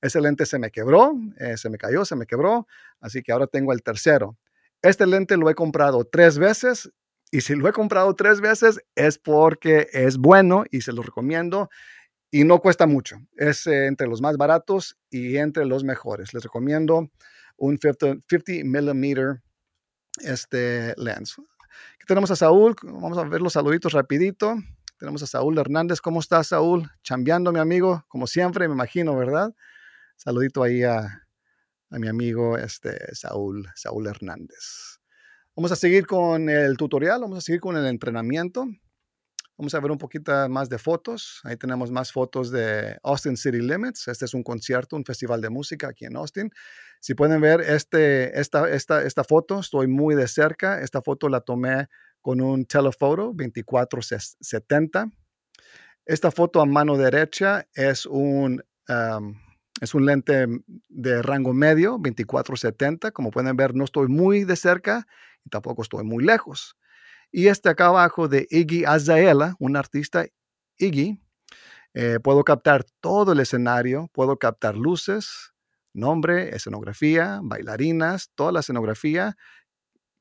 Ese 0.00 0.20
lente 0.20 0.44
se 0.44 0.58
me 0.58 0.70
quebró, 0.70 1.14
eh, 1.38 1.56
se 1.56 1.70
me 1.70 1.78
cayó, 1.78 2.04
se 2.04 2.14
me 2.14 2.26
quebró, 2.26 2.66
así 3.00 3.22
que 3.22 3.32
ahora 3.32 3.46
tengo 3.46 3.72
el 3.72 3.82
tercero. 3.82 4.36
Este 4.82 5.06
lente 5.06 5.38
lo 5.38 5.48
he 5.48 5.54
comprado 5.54 6.04
tres 6.04 6.38
veces 6.38 6.90
y 7.30 7.40
si 7.40 7.54
lo 7.54 7.68
he 7.68 7.72
comprado 7.72 8.14
tres 8.14 8.40
veces 8.40 8.80
es 8.94 9.18
porque 9.18 9.88
es 9.92 10.18
bueno 10.18 10.64
y 10.70 10.82
se 10.82 10.92
lo 10.92 11.02
recomiendo 11.02 11.70
y 12.34 12.42
no 12.42 12.58
cuesta 12.58 12.88
mucho. 12.88 13.18
Es 13.36 13.64
eh, 13.68 13.86
entre 13.86 14.08
los 14.08 14.20
más 14.20 14.36
baratos 14.36 14.98
y 15.08 15.36
entre 15.36 15.66
los 15.66 15.84
mejores. 15.84 16.34
Les 16.34 16.42
recomiendo 16.42 17.08
un 17.56 17.78
50, 17.78 18.22
50 18.28 18.52
millimeter 18.64 19.40
este 20.18 20.94
lens. 20.96 21.36
Aquí 21.38 22.04
tenemos 22.08 22.32
a 22.32 22.36
Saúl. 22.36 22.74
Vamos 22.82 23.18
a 23.18 23.22
ver 23.22 23.40
los 23.40 23.52
saluditos 23.52 23.92
rapidito. 23.92 24.56
Tenemos 24.98 25.22
a 25.22 25.28
Saúl 25.28 25.56
Hernández. 25.58 26.00
¿Cómo 26.00 26.18
estás, 26.18 26.48
Saúl? 26.48 26.90
Chambeando, 27.04 27.52
mi 27.52 27.60
amigo, 27.60 28.04
como 28.08 28.26
siempre, 28.26 28.66
me 28.66 28.74
imagino, 28.74 29.16
¿verdad? 29.16 29.54
Saludito 30.16 30.64
ahí 30.64 30.82
a, 30.82 31.28
a 31.90 31.98
mi 32.00 32.08
amigo 32.08 32.58
este, 32.58 33.14
Saúl, 33.14 33.68
Saúl 33.76 34.08
Hernández. 34.08 34.98
Vamos 35.54 35.70
a 35.70 35.76
seguir 35.76 36.04
con 36.08 36.50
el 36.50 36.76
tutorial, 36.76 37.20
vamos 37.20 37.38
a 37.38 37.42
seguir 37.42 37.60
con 37.60 37.76
el 37.76 37.86
entrenamiento. 37.86 38.66
Vamos 39.56 39.72
a 39.74 39.80
ver 39.80 39.92
un 39.92 39.98
poquito 39.98 40.48
más 40.48 40.68
de 40.68 40.78
fotos. 40.78 41.40
Ahí 41.44 41.56
tenemos 41.56 41.90
más 41.92 42.10
fotos 42.10 42.50
de 42.50 42.98
Austin 43.04 43.36
City 43.36 43.60
Limits. 43.60 44.08
Este 44.08 44.24
es 44.24 44.34
un 44.34 44.42
concierto, 44.42 44.96
un 44.96 45.04
festival 45.04 45.40
de 45.40 45.48
música 45.48 45.88
aquí 45.88 46.06
en 46.06 46.16
Austin. 46.16 46.50
Si 47.00 47.14
pueden 47.14 47.40
ver 47.40 47.60
este, 47.60 48.38
esta, 48.40 48.68
esta, 48.68 49.04
esta 49.04 49.22
foto, 49.22 49.60
estoy 49.60 49.86
muy 49.86 50.16
de 50.16 50.26
cerca. 50.26 50.80
Esta 50.80 51.02
foto 51.02 51.28
la 51.28 51.40
tomé 51.40 51.86
con 52.20 52.40
un 52.40 52.66
telephoto 52.66 53.32
2470. 53.32 55.10
Esta 56.04 56.32
foto 56.32 56.60
a 56.60 56.66
mano 56.66 56.96
derecha 56.96 57.68
es 57.74 58.06
un 58.06 58.60
es 59.80 59.94
un 59.94 60.06
lente 60.06 60.46
de 60.88 61.22
rango 61.22 61.52
medio, 61.52 61.98
24-70. 61.98 63.12
Como 63.12 63.30
pueden 63.30 63.56
ver, 63.56 63.74
no 63.74 63.84
estoy 63.84 64.08
muy 64.08 64.44
de 64.44 64.56
cerca 64.56 65.06
y 65.44 65.50
tampoco 65.50 65.82
estoy 65.82 66.04
muy 66.04 66.24
lejos. 66.24 66.76
Y 67.36 67.48
este 67.48 67.68
acá 67.68 67.86
abajo 67.86 68.28
de 68.28 68.46
Iggy 68.48 68.84
Azraela, 68.84 69.56
un 69.58 69.76
artista 69.76 70.24
Iggy, 70.78 71.20
eh, 71.92 72.20
puedo 72.22 72.44
captar 72.44 72.84
todo 73.00 73.32
el 73.32 73.40
escenario, 73.40 74.08
puedo 74.12 74.38
captar 74.38 74.76
luces, 74.76 75.52
nombre, 75.92 76.54
escenografía, 76.54 77.40
bailarinas, 77.42 78.30
toda 78.36 78.52
la 78.52 78.60
escenografía 78.60 79.36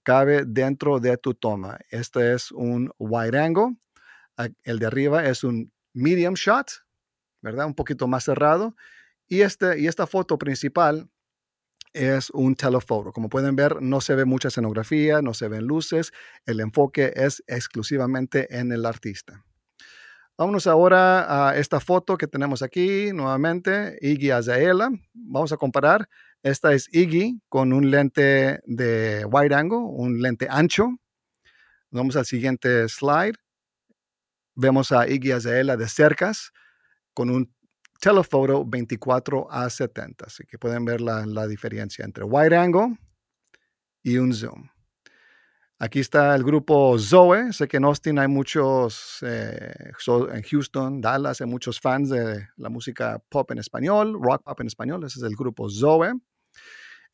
cabe 0.02 0.44
dentro 0.48 1.00
de 1.00 1.16
tu 1.18 1.36
toma. 1.36 1.78
Este 1.92 2.34
es 2.34 2.52
un 2.52 2.92
wide 2.98 3.40
angle. 3.40 3.78
El 4.64 4.80
de 4.80 4.88
arriba 4.88 5.24
es 5.24 5.44
un 5.44 5.72
medium 5.94 6.34
shot, 6.34 6.72
¿verdad? 7.44 7.68
Un 7.68 7.76
poquito 7.76 8.08
más 8.08 8.24
cerrado. 8.24 8.76
Y, 9.28 9.42
este, 9.42 9.80
y 9.80 9.86
esta 9.86 10.08
foto 10.08 10.40
principal 10.40 11.08
es 11.94 12.30
un 12.32 12.56
telephoto. 12.56 13.12
Como 13.12 13.30
pueden 13.30 13.56
ver, 13.56 13.82
no 13.82 14.02
se 14.02 14.16
ve 14.16 14.26
mucha 14.26 14.50
escenografía, 14.50 15.22
no 15.22 15.34
se 15.34 15.48
ven 15.48 15.66
luces. 15.66 16.12
El 16.46 16.60
enfoque 16.60 17.14
es 17.16 17.44
exclusivamente 17.48 18.58
en 18.58 18.72
el 18.72 18.86
artista. 18.86 19.44
Vámonos 20.36 20.66
ahora 20.66 21.50
a 21.50 21.58
esta 21.58 21.80
foto 21.80 22.18
que 22.18 22.28
tenemos 22.28 22.64
aquí 22.64 23.12
nuevamente, 23.14 23.98
Iggy 24.02 24.32
Azraela. 24.32 24.90
Vamos 25.14 25.52
a 25.52 25.58
comparar. 25.58 26.10
Esta 26.42 26.74
es 26.74 26.90
Iggy 26.92 27.40
con 27.50 27.72
un 27.72 27.92
lente 27.92 28.60
de 28.66 29.26
wide 29.26 29.54
angle, 29.54 29.78
un 29.78 30.22
lente 30.22 30.48
ancho. 30.50 30.90
Vamos 31.92 32.16
al 32.16 32.26
siguiente 32.26 32.90
slide. 32.90 33.36
Vemos 34.56 34.92
a 34.92 35.08
Iggy 35.08 35.32
Azraela 35.32 35.78
de 35.78 35.88
cercas 35.88 36.52
con 37.14 37.30
un 37.30 37.54
telephoto 38.04 38.66
24 38.66 39.48
a 39.50 39.70
70. 39.70 40.26
Así 40.26 40.44
que 40.46 40.58
pueden 40.58 40.84
ver 40.84 41.00
la, 41.00 41.48
diferencia 41.48 42.04
entre 42.04 42.26
wide 42.26 42.56
angle 42.56 42.98
y 44.04 44.18
un 44.18 44.34
zoom. 44.34 44.70
Aquí 45.80 46.00
está 46.00 46.36
el 46.36 46.44
grupo 46.44 46.98
Zoe. 47.00 47.54
Sé 47.54 47.68
que 47.68 47.78
en 47.78 47.86
Austin 47.86 48.20
hay 48.20 48.28
muchos, 48.28 49.20
eh, 49.22 49.92
en 50.34 50.42
Houston, 50.44 51.00
Dallas, 51.02 51.40
hay 51.40 51.48
muchos 51.48 51.80
fans 51.80 52.10
de 52.10 52.48
la 52.58 52.70
música 52.70 53.24
pop 53.30 53.50
en 53.52 53.60
español, 53.60 54.18
rock 54.22 54.44
pop 54.44 54.60
en 54.60 54.68
español. 54.68 55.04
Ese 55.06 55.20
es 55.20 55.24
el 55.24 55.36
grupo 55.36 55.70
Zoe, 55.70 56.12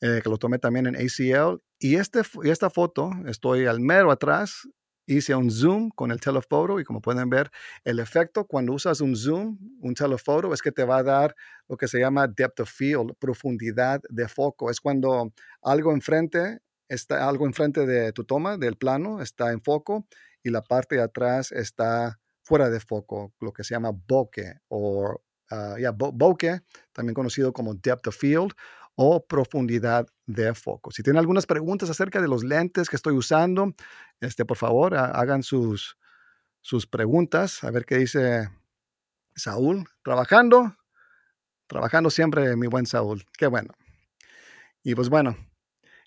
eh, 0.02 0.22
que 0.24 0.30
lo 0.30 0.38
tomé 0.38 0.58
también 0.58 0.88
en 0.88 0.96
ACL. 0.96 1.62
Y, 1.78 1.96
este, 1.96 2.22
y 2.44 2.50
esta 2.50 2.70
foto, 2.72 3.12
estoy 3.28 3.68
al 3.68 3.80
mero 3.80 4.12
atrás, 4.12 4.68
hice 5.10 5.34
un 5.34 5.50
zoom 5.50 5.90
con 5.90 6.12
el 6.12 6.20
telephoto 6.20 6.80
y 6.80 6.84
como 6.84 7.02
pueden 7.02 7.30
ver, 7.30 7.50
el 7.84 8.00
efecto 8.00 8.46
cuando 8.46 8.74
usas 8.74 9.02
un 9.02 9.16
zoom, 9.16 9.58
un 9.82 9.96
telephoto, 9.96 10.54
es 10.54 10.62
que 10.62 10.72
te 10.72 10.84
va 10.84 10.98
a 10.98 11.04
dar 11.04 11.36
lo 11.68 11.78
que 11.78 11.88
se 11.88 12.00
llama 12.00 12.28
depth 12.28 12.60
of 12.60 12.70
field, 12.70 13.16
profundidad 13.18 14.02
de 14.10 14.28
foco. 14.28 14.70
Es 14.70 14.80
cuando 14.80 15.34
algo 15.64 15.94
enfrente, 15.94 16.60
está 16.88 17.28
algo 17.28 17.48
enfrente 17.48 17.88
de 17.88 18.14
tu 18.14 18.24
toma, 18.24 18.58
del 18.58 18.76
plano, 18.76 19.22
está 19.22 19.52
en 19.52 19.62
foco 19.62 20.06
y 20.44 20.52
la 20.52 20.62
parte 20.62 20.96
de 20.96 21.02
atrás 21.02 21.52
está 21.52 22.20
fuera 22.44 22.70
de 22.70 22.80
foco, 22.80 23.34
lo 23.40 23.52
que 23.52 23.64
se 23.64 23.74
llama 23.74 23.92
bokeh 23.92 24.60
o 24.68 25.22
uh, 25.52 26.12
bokeh, 26.14 26.62
también 26.94 27.16
conocido 27.16 27.52
como 27.52 27.74
depth 27.74 28.08
of 28.08 28.16
field 28.16 28.54
o 29.02 29.26
profundidad 29.26 30.08
de 30.26 30.54
foco. 30.54 30.92
Si 30.92 31.04
tienen 31.04 31.20
algunas 31.20 31.46
preguntas 31.46 31.90
acerca 31.90 32.22
de 32.22 32.28
los 32.28 32.44
lentes 32.44 32.90
que 32.90 32.98
estoy 32.98 33.14
usando, 33.14 33.74
este, 34.20 34.44
por 34.44 34.58
favor, 34.58 34.94
hagan 34.94 35.42
sus, 35.42 35.98
sus 36.60 36.86
preguntas, 36.86 37.64
a 37.64 37.72
ver 37.72 37.86
qué 37.86 37.96
dice 37.96 38.50
Saúl. 39.38 39.88
Trabajando, 40.04 40.76
trabajando 41.68 42.10
siempre, 42.10 42.58
mi 42.58 42.68
buen 42.68 42.86
Saúl. 42.86 43.24
Qué 43.38 43.48
bueno. 43.48 43.74
Y 44.84 44.96
pues 44.96 45.08
bueno, 45.08 45.38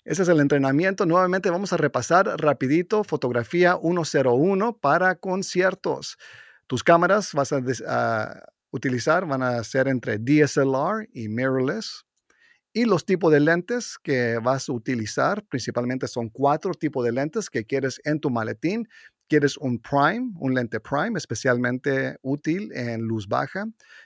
Ese 0.05 0.21
es 0.21 0.29
el 0.29 0.39
entrenamiento. 0.39 1.07
Nuevamente 1.07 1.49
vamos 1.49 1.73
a 1.73 1.77
repasar 1.77 2.27
rapidito 2.39 3.03
fotografía 3.03 3.75
101 3.81 4.77
para 4.77 5.15
conciertos. 5.15 6.19
Tus 6.67 6.83
cámaras 6.83 7.33
vas 7.33 7.53
a, 7.53 8.43
utilizar 8.69 9.25
van 9.25 9.41
a 9.41 9.63
ser 9.63 9.87
entre 9.87 10.19
DSLR 10.19 11.09
y 11.11 11.27
mirrorless. 11.27 12.05
Y 12.75 12.85
los 12.85 13.05
tipos 13.05 13.31
de 13.31 13.39
lentes 13.39 13.99
que 14.01 14.39
vas 14.39 14.67
a 14.67 14.73
utilizar, 14.73 15.45
principalmente 15.45 16.07
son 16.07 16.29
cuatro 16.29 16.73
tipos 16.73 17.05
de 17.05 17.11
lentes 17.11 17.47
que 17.51 17.65
quieres 17.65 18.01
en 18.03 18.19
tu 18.19 18.31
maletín. 18.31 18.89
Quieres 19.27 19.57
un 19.57 19.79
prime, 19.79 20.31
un 20.39 20.55
lente 20.55 20.79
prime, 20.79 21.15
especialmente 21.15 22.17
útil 22.23 22.71
en 22.73 23.01
luz 23.01 23.27
baja. 23.27 23.65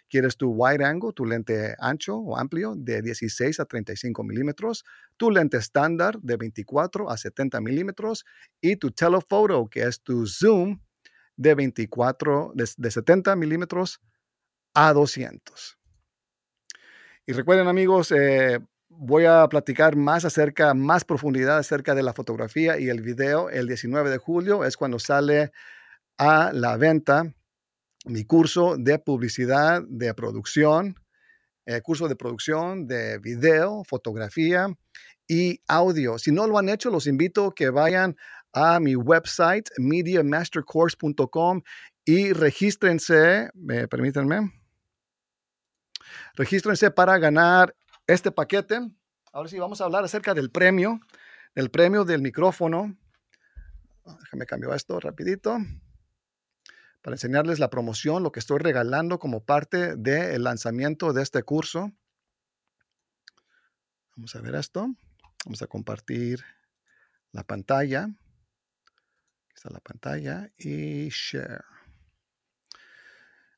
Quieres 0.10 0.36
tu 0.36 0.50
wide 0.50 0.84
angle, 0.84 1.14
tu 1.14 1.26
lente 1.26 1.76
ancho 1.80 2.18
o 2.18 2.38
amplio 2.38 2.76
de 2.76 3.02
16 3.02 3.62
a 3.62 3.66
35 3.66 4.22
milímetros. 4.26 4.84
Tu 5.16 5.32
lente 5.32 5.56
estándar 5.56 6.20
de 6.20 6.36
24 6.36 7.10
a 7.10 7.16
70 7.16 7.62
milímetros. 7.62 8.26
Y 8.60 8.76
tu 8.76 8.92
telephoto, 8.92 9.70
que 9.70 9.84
es 9.84 10.02
tu 10.02 10.28
zoom 10.28 10.82
de 11.38 11.56
24, 11.56 12.52
de, 12.54 12.92
70 12.92 13.34
milímetros 13.38 14.02
a 14.74 14.92
200. 14.92 15.77
Y 17.30 17.34
recuerden 17.34 17.68
amigos, 17.68 18.14
eh, 18.14 18.58
voy 18.88 19.26
a 19.26 19.46
platicar 19.50 19.98
más 19.98 20.24
acerca, 20.24 20.74
más 20.74 21.04
profundidad 21.04 21.58
acerca 21.58 21.94
de 21.94 22.02
la 22.02 22.14
fotografía 22.14 22.80
y 22.80 22.88
el 22.88 23.02
video 23.02 23.50
el 23.50 23.68
19 23.68 24.10
de 24.10 24.18
julio. 24.18 24.64
Es 24.64 24.78
cuando 24.78 24.98
sale 24.98 25.52
a 26.18 26.54
la 26.54 26.78
venta 26.78 27.36
mi 28.06 28.24
curso 28.24 28.78
de 28.78 28.98
publicidad, 29.00 29.84
de 29.90 30.14
producción, 30.14 30.96
eh, 31.66 31.82
curso 31.82 32.08
de 32.08 32.16
producción 32.16 32.88
de 32.88 33.18
video, 33.18 33.84
fotografía 33.84 34.70
y 35.28 35.60
audio. 35.68 36.18
Si 36.20 36.32
no 36.32 36.48
lo 36.48 36.58
han 36.58 36.70
hecho, 36.70 36.90
los 36.90 37.08
invito 37.08 37.48
a 37.48 37.54
que 37.54 37.70
vayan 37.72 38.16
a 38.54 38.80
mi 38.80 38.96
website, 38.96 39.68
mediamastercourse.com 39.78 41.62
y 42.06 42.32
regístrense, 42.32 43.50
permítanme, 43.90 44.50
regístrense 46.36 46.92
para 46.92 47.18
ganar 47.18 47.76
este 48.08 48.32
paquete. 48.32 48.80
Ahora 49.32 49.50
sí, 49.50 49.60
vamos 49.60 49.82
a 49.82 49.86
hablar 49.86 50.04
acerca 50.04 50.34
del 50.34 50.50
premio, 50.50 51.00
del 51.56 51.70
premio 51.70 52.06
del 52.06 52.22
micrófono. 52.22 52.98
Déjame 54.22 54.46
cambiar 54.46 54.76
esto 54.76 55.00
rapidito 55.00 55.58
para 57.02 57.16
enseñarles 57.16 57.60
la 57.60 57.70
promoción, 57.70 58.24
lo 58.24 58.32
que 58.32 58.40
estoy 58.40 58.60
regalando 58.60 59.20
como 59.20 59.46
parte 59.46 59.96
del 59.96 60.44
lanzamiento 60.44 61.14
de 61.14 61.24
este 61.24 61.44
curso. 61.44 61.92
Vamos 64.16 64.36
a 64.36 64.42
ver 64.42 64.56
esto. 64.56 64.94
Vamos 65.46 65.62
a 65.62 65.68
compartir 65.68 66.44
la 67.32 67.44
pantalla. 67.44 68.04
Aquí 68.04 69.54
está 69.56 69.70
la 69.70 69.80
pantalla 69.80 70.52
y 70.58 71.08
share. 71.10 71.64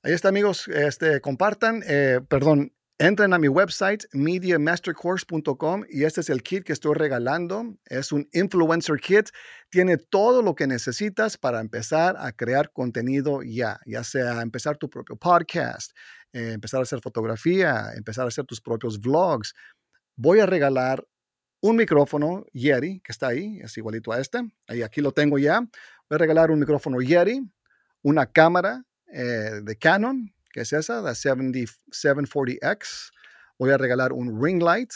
Ahí 0.03 0.13
está, 0.13 0.29
amigos. 0.29 0.68
Este, 0.68 1.22
compartan, 1.22 1.84
eh, 1.86 2.22
perdón, 2.27 2.74
Entren 3.01 3.34
a 3.34 3.39
mi 3.39 3.48
website 3.48 4.03
mediamastercourse.com 4.12 5.86
y 5.88 6.03
este 6.03 6.20
es 6.20 6.29
el 6.29 6.44
kit 6.44 6.65
que 6.65 6.74
estoy 6.74 6.96
regalando. 6.96 7.77
Es 7.86 8.12
un 8.12 8.27
influencer 8.34 8.98
kit. 8.98 9.29
Tiene 9.70 9.96
todo 9.96 10.41
lo 10.41 10.53
que 10.53 10.68
necesitas 10.68 11.38
para 11.38 11.62
empezar 11.62 12.18
a 12.20 12.34
crear 12.34 12.74
contenido 12.74 13.41
ya, 13.41 13.79
ya 13.86 14.03
sea 14.03 14.41
empezar 14.41 14.75
tu 14.75 14.89
propio 14.89 15.15
podcast, 15.15 15.96
eh, 16.34 16.51
empezar 16.51 16.82
a 16.82 16.84
hacer 16.84 17.00
fotografía, 17.00 17.94
empezar 17.96 18.25
a 18.25 18.27
hacer 18.27 18.44
tus 18.44 18.60
propios 18.60 19.00
vlogs. 19.00 19.53
Voy 20.18 20.41
a 20.41 20.46
regalar 20.46 21.08
un 21.62 21.77
micrófono 21.77 22.44
Yeti 22.51 23.00
que 23.00 23.13
está 23.13 23.29
ahí, 23.29 23.62
es 23.63 23.77
igualito 23.77 24.12
a 24.12 24.20
este. 24.20 24.41
Ahí 24.68 24.82
aquí 24.82 25.00
lo 25.00 25.13
tengo 25.13 25.39
ya. 25.39 25.62
Voy 25.62 26.15
a 26.15 26.18
regalar 26.18 26.51
un 26.51 26.60
micrófono 26.60 27.00
Yeti, 27.00 27.50
una 28.01 28.25
cámara 28.25 28.84
eh, 29.12 29.62
de 29.63 29.75
Canon 29.78 30.32
que 30.51 30.62
es 30.62 30.74
esa, 30.74 31.01
la 31.01 31.12
740X. 31.12 33.12
Voy 33.57 33.72
a 33.72 33.77
regalar 33.77 34.12
un 34.14 34.44
ring 34.44 34.62
light, 34.62 34.92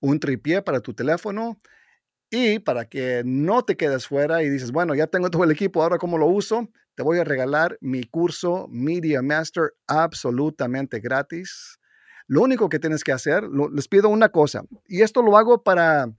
un 0.00 0.20
tripié 0.20 0.62
para 0.62 0.80
tu 0.80 0.94
teléfono 0.94 1.60
y 2.30 2.58
para 2.58 2.86
que 2.86 3.22
no 3.24 3.64
te 3.64 3.76
quedes 3.76 4.06
fuera 4.06 4.42
y 4.42 4.50
dices, 4.50 4.72
bueno, 4.72 4.94
ya 4.94 5.06
tengo 5.06 5.30
todo 5.30 5.44
el 5.44 5.50
equipo, 5.50 5.82
ahora 5.82 5.98
cómo 5.98 6.18
lo 6.18 6.26
uso, 6.26 6.68
te 6.94 7.02
voy 7.02 7.18
a 7.18 7.24
regalar 7.24 7.78
mi 7.80 8.04
curso 8.04 8.66
Media 8.68 9.22
Master 9.22 9.72
absolutamente 9.86 11.00
gratis. 11.00 11.78
Lo 12.26 12.42
único 12.42 12.68
que 12.68 12.78
tienes 12.78 13.04
que 13.04 13.12
hacer, 13.12 13.44
les 13.72 13.86
pido 13.86 14.08
una 14.08 14.30
cosa, 14.30 14.64
y 14.88 15.02
esto 15.02 15.22
lo 15.22 15.36
hago 15.36 15.62
para 15.62 16.10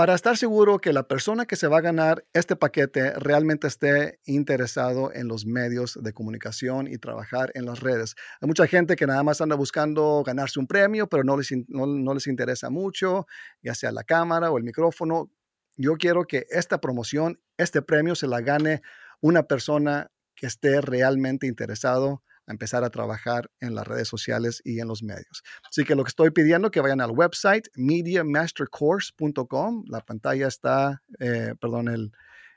para 0.00 0.14
estar 0.14 0.34
seguro 0.38 0.78
que 0.78 0.94
la 0.94 1.06
persona 1.06 1.44
que 1.44 1.56
se 1.56 1.66
va 1.66 1.76
a 1.76 1.82
ganar 1.82 2.24
este 2.32 2.56
paquete 2.56 3.12
realmente 3.18 3.66
esté 3.66 4.18
interesado 4.24 5.12
en 5.12 5.28
los 5.28 5.44
medios 5.44 5.98
de 6.02 6.14
comunicación 6.14 6.86
y 6.88 6.96
trabajar 6.96 7.50
en 7.52 7.66
las 7.66 7.80
redes. 7.80 8.14
Hay 8.40 8.46
mucha 8.46 8.66
gente 8.66 8.96
que 8.96 9.06
nada 9.06 9.22
más 9.22 9.42
anda 9.42 9.56
buscando 9.56 10.22
ganarse 10.24 10.58
un 10.58 10.66
premio, 10.66 11.06
pero 11.06 11.22
no 11.22 11.36
les, 11.36 11.50
no, 11.68 12.14
les 12.14 12.26
interesa 12.28 12.70
mucho, 12.70 13.26
ya 13.60 13.74
sea 13.74 13.92
la 13.92 14.02
cámara 14.02 14.50
o 14.50 14.56
el 14.56 14.64
micrófono. 14.64 15.30
Yo 15.76 15.96
quiero 15.98 16.24
que 16.24 16.46
esta 16.48 16.80
promoción, 16.80 17.38
este 17.58 17.82
premio, 17.82 18.14
se 18.14 18.26
la 18.26 18.40
gane 18.40 18.80
una 19.20 19.42
persona 19.42 20.10
que 20.34 20.46
esté 20.46 20.80
realmente 20.80 21.46
interesado 21.46 22.22
empezar 22.46 22.84
a 22.84 22.90
trabajar 22.90 23.50
en 23.60 23.74
las 23.74 23.86
redes 23.86 24.08
sociales 24.08 24.60
y 24.64 24.80
en 24.80 24.88
los 24.88 25.02
medios. 25.02 25.42
Así 25.68 25.84
que 25.84 25.94
lo 25.94 26.04
que 26.04 26.08
estoy 26.08 26.30
pidiendo 26.30 26.70
que 26.70 26.80
vayan 26.80 27.00
al 27.00 27.12
website 27.12 27.68
mediamastercourse.com. 27.74 29.84
La 29.86 30.00
pantalla 30.00 30.48
está, 30.48 31.02
eh, 31.18 31.54
perdón, 31.60 31.88
el, 31.88 32.12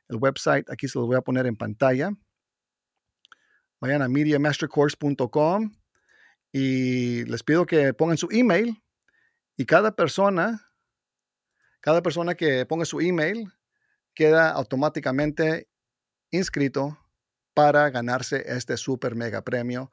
el 0.09 0.17
website 0.17 0.69
aquí 0.69 0.87
se 0.87 0.99
los 0.99 1.07
voy 1.07 1.17
a 1.17 1.21
poner 1.21 1.45
en 1.45 1.55
pantalla. 1.55 2.11
Vayan 3.79 4.01
a 4.01 4.07
mediamastercourse.com 4.07 5.71
y 6.51 7.25
les 7.25 7.43
pido 7.43 7.65
que 7.65 7.93
pongan 7.93 8.17
su 8.17 8.29
email 8.31 8.81
y 9.57 9.65
cada 9.65 9.95
persona, 9.95 10.69
cada 11.81 12.01
persona 12.01 12.35
que 12.35 12.65
ponga 12.65 12.85
su 12.85 13.01
email 13.01 13.51
queda 14.13 14.51
automáticamente 14.51 15.67
inscrito 16.31 16.97
para 17.53 17.89
ganarse 17.89 18.43
este 18.47 18.77
super 18.77 19.15
mega 19.15 19.43
premio 19.43 19.91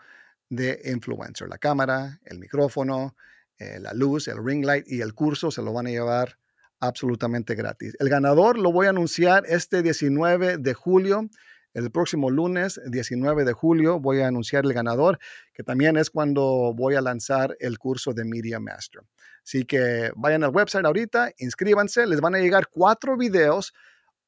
de 0.49 0.81
influencer. 0.85 1.49
La 1.49 1.59
cámara, 1.59 2.21
el 2.25 2.39
micrófono, 2.39 3.15
eh, 3.59 3.79
la 3.81 3.93
luz, 3.93 4.29
el 4.29 4.45
ring 4.45 4.65
light 4.65 4.87
y 4.89 5.01
el 5.01 5.15
curso 5.15 5.51
se 5.51 5.63
lo 5.63 5.73
van 5.73 5.87
a 5.87 5.91
llevar 5.91 6.39
absolutamente 6.81 7.55
gratis. 7.55 7.95
El 8.01 8.09
ganador 8.09 8.59
lo 8.59 8.73
voy 8.73 8.87
a 8.87 8.91
anunciar 8.91 9.45
este 9.47 9.83
19 9.83 10.57
de 10.59 10.75
julio. 10.75 11.29
El 11.73 11.91
próximo 11.93 12.31
lunes, 12.31 12.81
19 12.87 13.45
de 13.45 13.53
julio, 13.53 14.01
voy 14.01 14.21
a 14.21 14.27
anunciar 14.27 14.65
el 14.65 14.73
ganador, 14.73 15.21
que 15.55 15.63
también 15.63 15.97
es 15.97 16.11
cuando 16.11 16.75
voy 16.75 16.97
a 16.97 17.01
lanzar 17.01 17.57
el 17.61 17.79
curso 17.79 18.13
de 18.13 18.25
Media 18.25 18.59
Master. 18.59 19.03
Así 19.45 19.65
que 19.65 20.11
vayan 20.17 20.43
al 20.43 20.51
website 20.51 20.85
ahorita, 20.85 21.33
inscríbanse, 21.39 22.07
les 22.07 22.21
van 22.21 22.35
a 22.35 22.39
llegar 22.39 22.69
cuatro 22.69 23.17
videos 23.17 23.73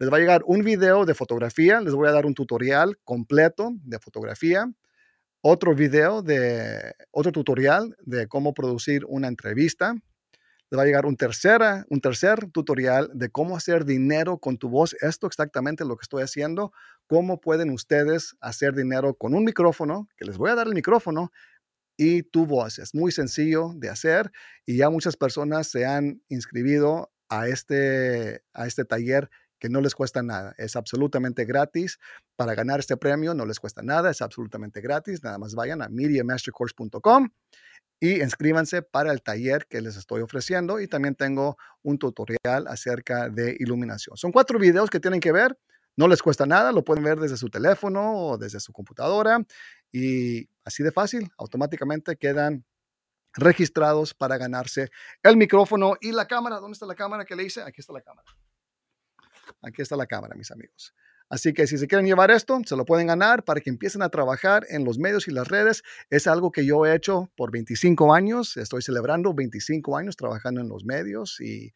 les 0.02 0.12
va 0.12 0.16
a 0.16 0.20
llegar 0.20 0.42
un 0.46 0.64
video 0.64 1.06
de 1.06 1.14
fotografía, 1.14 1.80
les 1.80 1.94
voy 1.94 2.08
a 2.08 2.10
dar 2.10 2.26
un 2.26 2.34
tutorial 2.34 2.98
completo 3.04 3.70
de 3.84 4.00
fotografía, 4.00 4.68
otro 5.42 5.76
video 5.76 6.22
de 6.22 6.92
otro 7.12 7.30
tutorial 7.30 7.96
de 8.00 8.26
cómo 8.26 8.52
producir 8.52 9.04
una 9.06 9.28
entrevista. 9.28 9.94
Les 10.70 10.76
va 10.76 10.82
a 10.82 10.86
llegar 10.86 11.06
un, 11.06 11.16
tercera, 11.16 11.86
un 11.88 12.00
tercer 12.00 12.50
tutorial 12.50 13.12
de 13.14 13.30
cómo 13.30 13.56
hacer 13.56 13.84
dinero 13.84 14.38
con 14.38 14.58
tu 14.58 14.68
voz. 14.68 14.96
Esto 15.02 15.28
exactamente 15.28 15.84
lo 15.84 15.96
que 15.96 16.02
estoy 16.02 16.24
haciendo. 16.24 16.72
Cómo 17.06 17.38
pueden 17.38 17.70
ustedes 17.70 18.34
hacer 18.40 18.74
dinero 18.74 19.14
con 19.14 19.34
un 19.34 19.44
micrófono, 19.44 20.08
que 20.16 20.24
les 20.24 20.36
voy 20.36 20.50
a 20.50 20.56
dar 20.56 20.66
el 20.66 20.74
micrófono, 20.74 21.30
y 21.96 22.24
tu 22.24 22.44
voz. 22.44 22.80
Es 22.80 22.92
muy 22.92 23.12
sencillo 23.12 23.70
de 23.76 23.88
hacer 23.88 24.32
y 24.66 24.78
ya 24.78 24.90
muchas 24.90 25.16
personas 25.16 25.68
se 25.68 25.86
han 25.86 26.20
inscrito 26.28 27.12
a 27.28 27.46
este, 27.46 28.42
a 28.52 28.66
este 28.66 28.84
taller 28.84 29.30
que 29.62 29.68
no 29.68 29.80
les 29.80 29.94
cuesta 29.94 30.24
nada. 30.24 30.56
Es 30.58 30.74
absolutamente 30.74 31.44
gratis. 31.44 32.00
Para 32.34 32.56
ganar 32.56 32.80
este 32.80 32.96
premio 32.96 33.32
no 33.32 33.46
les 33.46 33.60
cuesta 33.60 33.80
nada, 33.80 34.10
es 34.10 34.20
absolutamente 34.20 34.80
gratis. 34.80 35.22
Nada 35.22 35.38
más 35.38 35.54
vayan 35.54 35.82
a 35.82 35.88
mediamastercourse.com 35.88 37.28
y 38.00 38.20
inscríbanse 38.20 38.82
para 38.82 39.12
el 39.12 39.22
taller 39.22 39.68
que 39.68 39.80
les 39.80 39.96
estoy 39.96 40.20
ofreciendo. 40.20 40.80
Y 40.80 40.88
también 40.88 41.14
tengo 41.14 41.56
un 41.84 41.96
tutorial 41.96 42.66
acerca 42.66 43.28
de 43.28 43.56
iluminación. 43.60 44.16
Son 44.16 44.32
cuatro 44.32 44.58
videos 44.58 44.90
que 44.90 44.98
tienen 44.98 45.20
que 45.20 45.30
ver. 45.30 45.56
No 45.96 46.08
les 46.08 46.22
cuesta 46.22 46.44
nada, 46.44 46.72
lo 46.72 46.82
pueden 46.82 47.04
ver 47.04 47.20
desde 47.20 47.36
su 47.36 47.48
teléfono 47.48 48.16
o 48.16 48.38
desde 48.38 48.58
su 48.58 48.72
computadora. 48.72 49.46
Y 49.92 50.48
así 50.64 50.82
de 50.82 50.90
fácil, 50.90 51.30
automáticamente 51.38 52.16
quedan 52.16 52.64
registrados 53.34 54.12
para 54.12 54.38
ganarse 54.38 54.90
el 55.22 55.36
micrófono 55.36 55.94
y 56.00 56.10
la 56.10 56.26
cámara. 56.26 56.56
¿Dónde 56.56 56.72
está 56.72 56.86
la 56.86 56.96
cámara 56.96 57.24
que 57.24 57.36
le 57.36 57.44
hice? 57.44 57.62
Aquí 57.62 57.80
está 57.80 57.92
la 57.92 58.02
cámara. 58.02 58.26
Aquí 59.60 59.82
está 59.82 59.96
la 59.96 60.06
cámara, 60.06 60.34
mis 60.36 60.50
amigos. 60.50 60.94
Así 61.32 61.54
que 61.54 61.66
si 61.66 61.78
se 61.78 61.88
quieren 61.88 62.06
llevar 62.06 62.30
esto, 62.30 62.60
se 62.66 62.76
lo 62.76 62.84
pueden 62.84 63.06
ganar 63.06 63.42
para 63.42 63.62
que 63.62 63.70
empiecen 63.70 64.02
a 64.02 64.10
trabajar 64.10 64.66
en 64.68 64.84
los 64.84 64.98
medios 64.98 65.28
y 65.28 65.30
las 65.30 65.48
redes. 65.48 65.82
Es 66.10 66.26
algo 66.26 66.52
que 66.52 66.66
yo 66.66 66.84
he 66.84 66.94
hecho 66.94 67.30
por 67.36 67.50
25 67.50 68.12
años. 68.12 68.58
Estoy 68.58 68.82
celebrando 68.82 69.32
25 69.32 69.96
años 69.96 70.16
trabajando 70.16 70.60
en 70.60 70.68
los 70.68 70.84
medios 70.84 71.40
y 71.40 71.72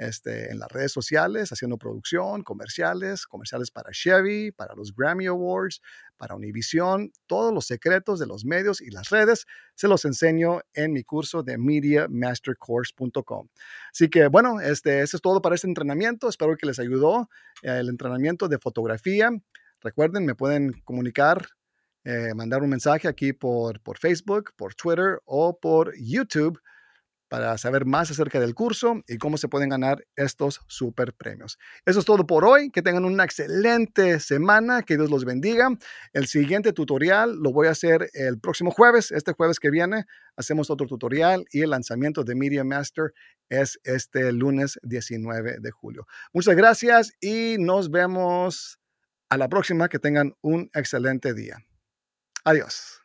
este, 0.00 0.50
en 0.50 0.58
las 0.58 0.72
redes 0.72 0.92
sociales, 0.92 1.52
haciendo 1.52 1.76
producción, 1.76 2.42
comerciales, 2.42 3.26
comerciales 3.26 3.70
para 3.70 3.90
Chevy, 3.92 4.50
para 4.50 4.74
los 4.74 4.94
Grammy 4.96 5.26
Awards, 5.26 5.82
para 6.16 6.34
Univision. 6.34 7.12
Todos 7.26 7.52
los 7.52 7.66
secretos 7.66 8.18
de 8.18 8.26
los 8.26 8.46
medios 8.46 8.80
y 8.80 8.90
las 8.90 9.10
redes 9.10 9.46
se 9.74 9.88
los 9.88 10.06
enseño 10.06 10.62
en 10.72 10.94
mi 10.94 11.04
curso 11.04 11.42
de 11.42 11.58
MediaMasterCourse.com. 11.58 13.48
Así 13.92 14.08
que 14.08 14.28
bueno, 14.28 14.58
este, 14.60 15.02
es 15.02 15.10
todo 15.22 15.42
para 15.42 15.54
este 15.54 15.66
entrenamiento. 15.66 16.30
Espero 16.30 16.56
que 16.56 16.66
les 16.66 16.78
ayudó 16.78 17.28
el 17.60 17.90
entrenamiento 17.90 18.48
de 18.48 18.58
fotografía. 18.58 19.30
Recuerden, 19.82 20.24
me 20.24 20.34
pueden 20.34 20.80
comunicar 20.82 21.46
eh, 22.04 22.32
mandar 22.34 22.62
un 22.62 22.70
mensaje 22.70 23.06
aquí 23.06 23.34
por, 23.34 23.80
por 23.82 23.98
Facebook, 23.98 24.54
por 24.56 24.74
Twitter 24.74 25.20
o 25.26 25.58
por 25.60 25.92
YouTube 25.98 26.58
para 27.30 27.56
saber 27.58 27.86
más 27.86 28.10
acerca 28.10 28.40
del 28.40 28.56
curso 28.56 29.02
y 29.06 29.16
cómo 29.16 29.38
se 29.38 29.46
pueden 29.46 29.68
ganar 29.68 30.04
estos 30.16 30.62
super 30.66 31.14
premios. 31.14 31.58
Eso 31.86 32.00
es 32.00 32.04
todo 32.04 32.26
por 32.26 32.44
hoy. 32.44 32.70
Que 32.70 32.82
tengan 32.82 33.04
una 33.04 33.22
excelente 33.22 34.18
semana. 34.18 34.82
Que 34.82 34.96
Dios 34.96 35.10
los 35.10 35.24
bendiga. 35.24 35.68
El 36.12 36.26
siguiente 36.26 36.72
tutorial 36.72 37.36
lo 37.36 37.52
voy 37.52 37.68
a 37.68 37.70
hacer 37.70 38.10
el 38.14 38.40
próximo 38.40 38.72
jueves. 38.72 39.12
Este 39.12 39.32
jueves 39.32 39.60
que 39.60 39.70
viene 39.70 40.06
hacemos 40.36 40.70
otro 40.70 40.88
tutorial 40.88 41.44
y 41.52 41.62
el 41.62 41.70
lanzamiento 41.70 42.24
de 42.24 42.34
Media 42.34 42.64
Master 42.64 43.12
es 43.48 43.78
este 43.84 44.32
lunes 44.32 44.80
19 44.82 45.58
de 45.60 45.70
julio. 45.70 46.08
Muchas 46.32 46.56
gracias 46.56 47.12
y 47.20 47.58
nos 47.60 47.92
vemos 47.92 48.80
a 49.28 49.36
la 49.36 49.48
próxima. 49.48 49.88
Que 49.88 50.00
tengan 50.00 50.34
un 50.42 50.68
excelente 50.74 51.32
día. 51.32 51.58
Adiós. 52.42 52.99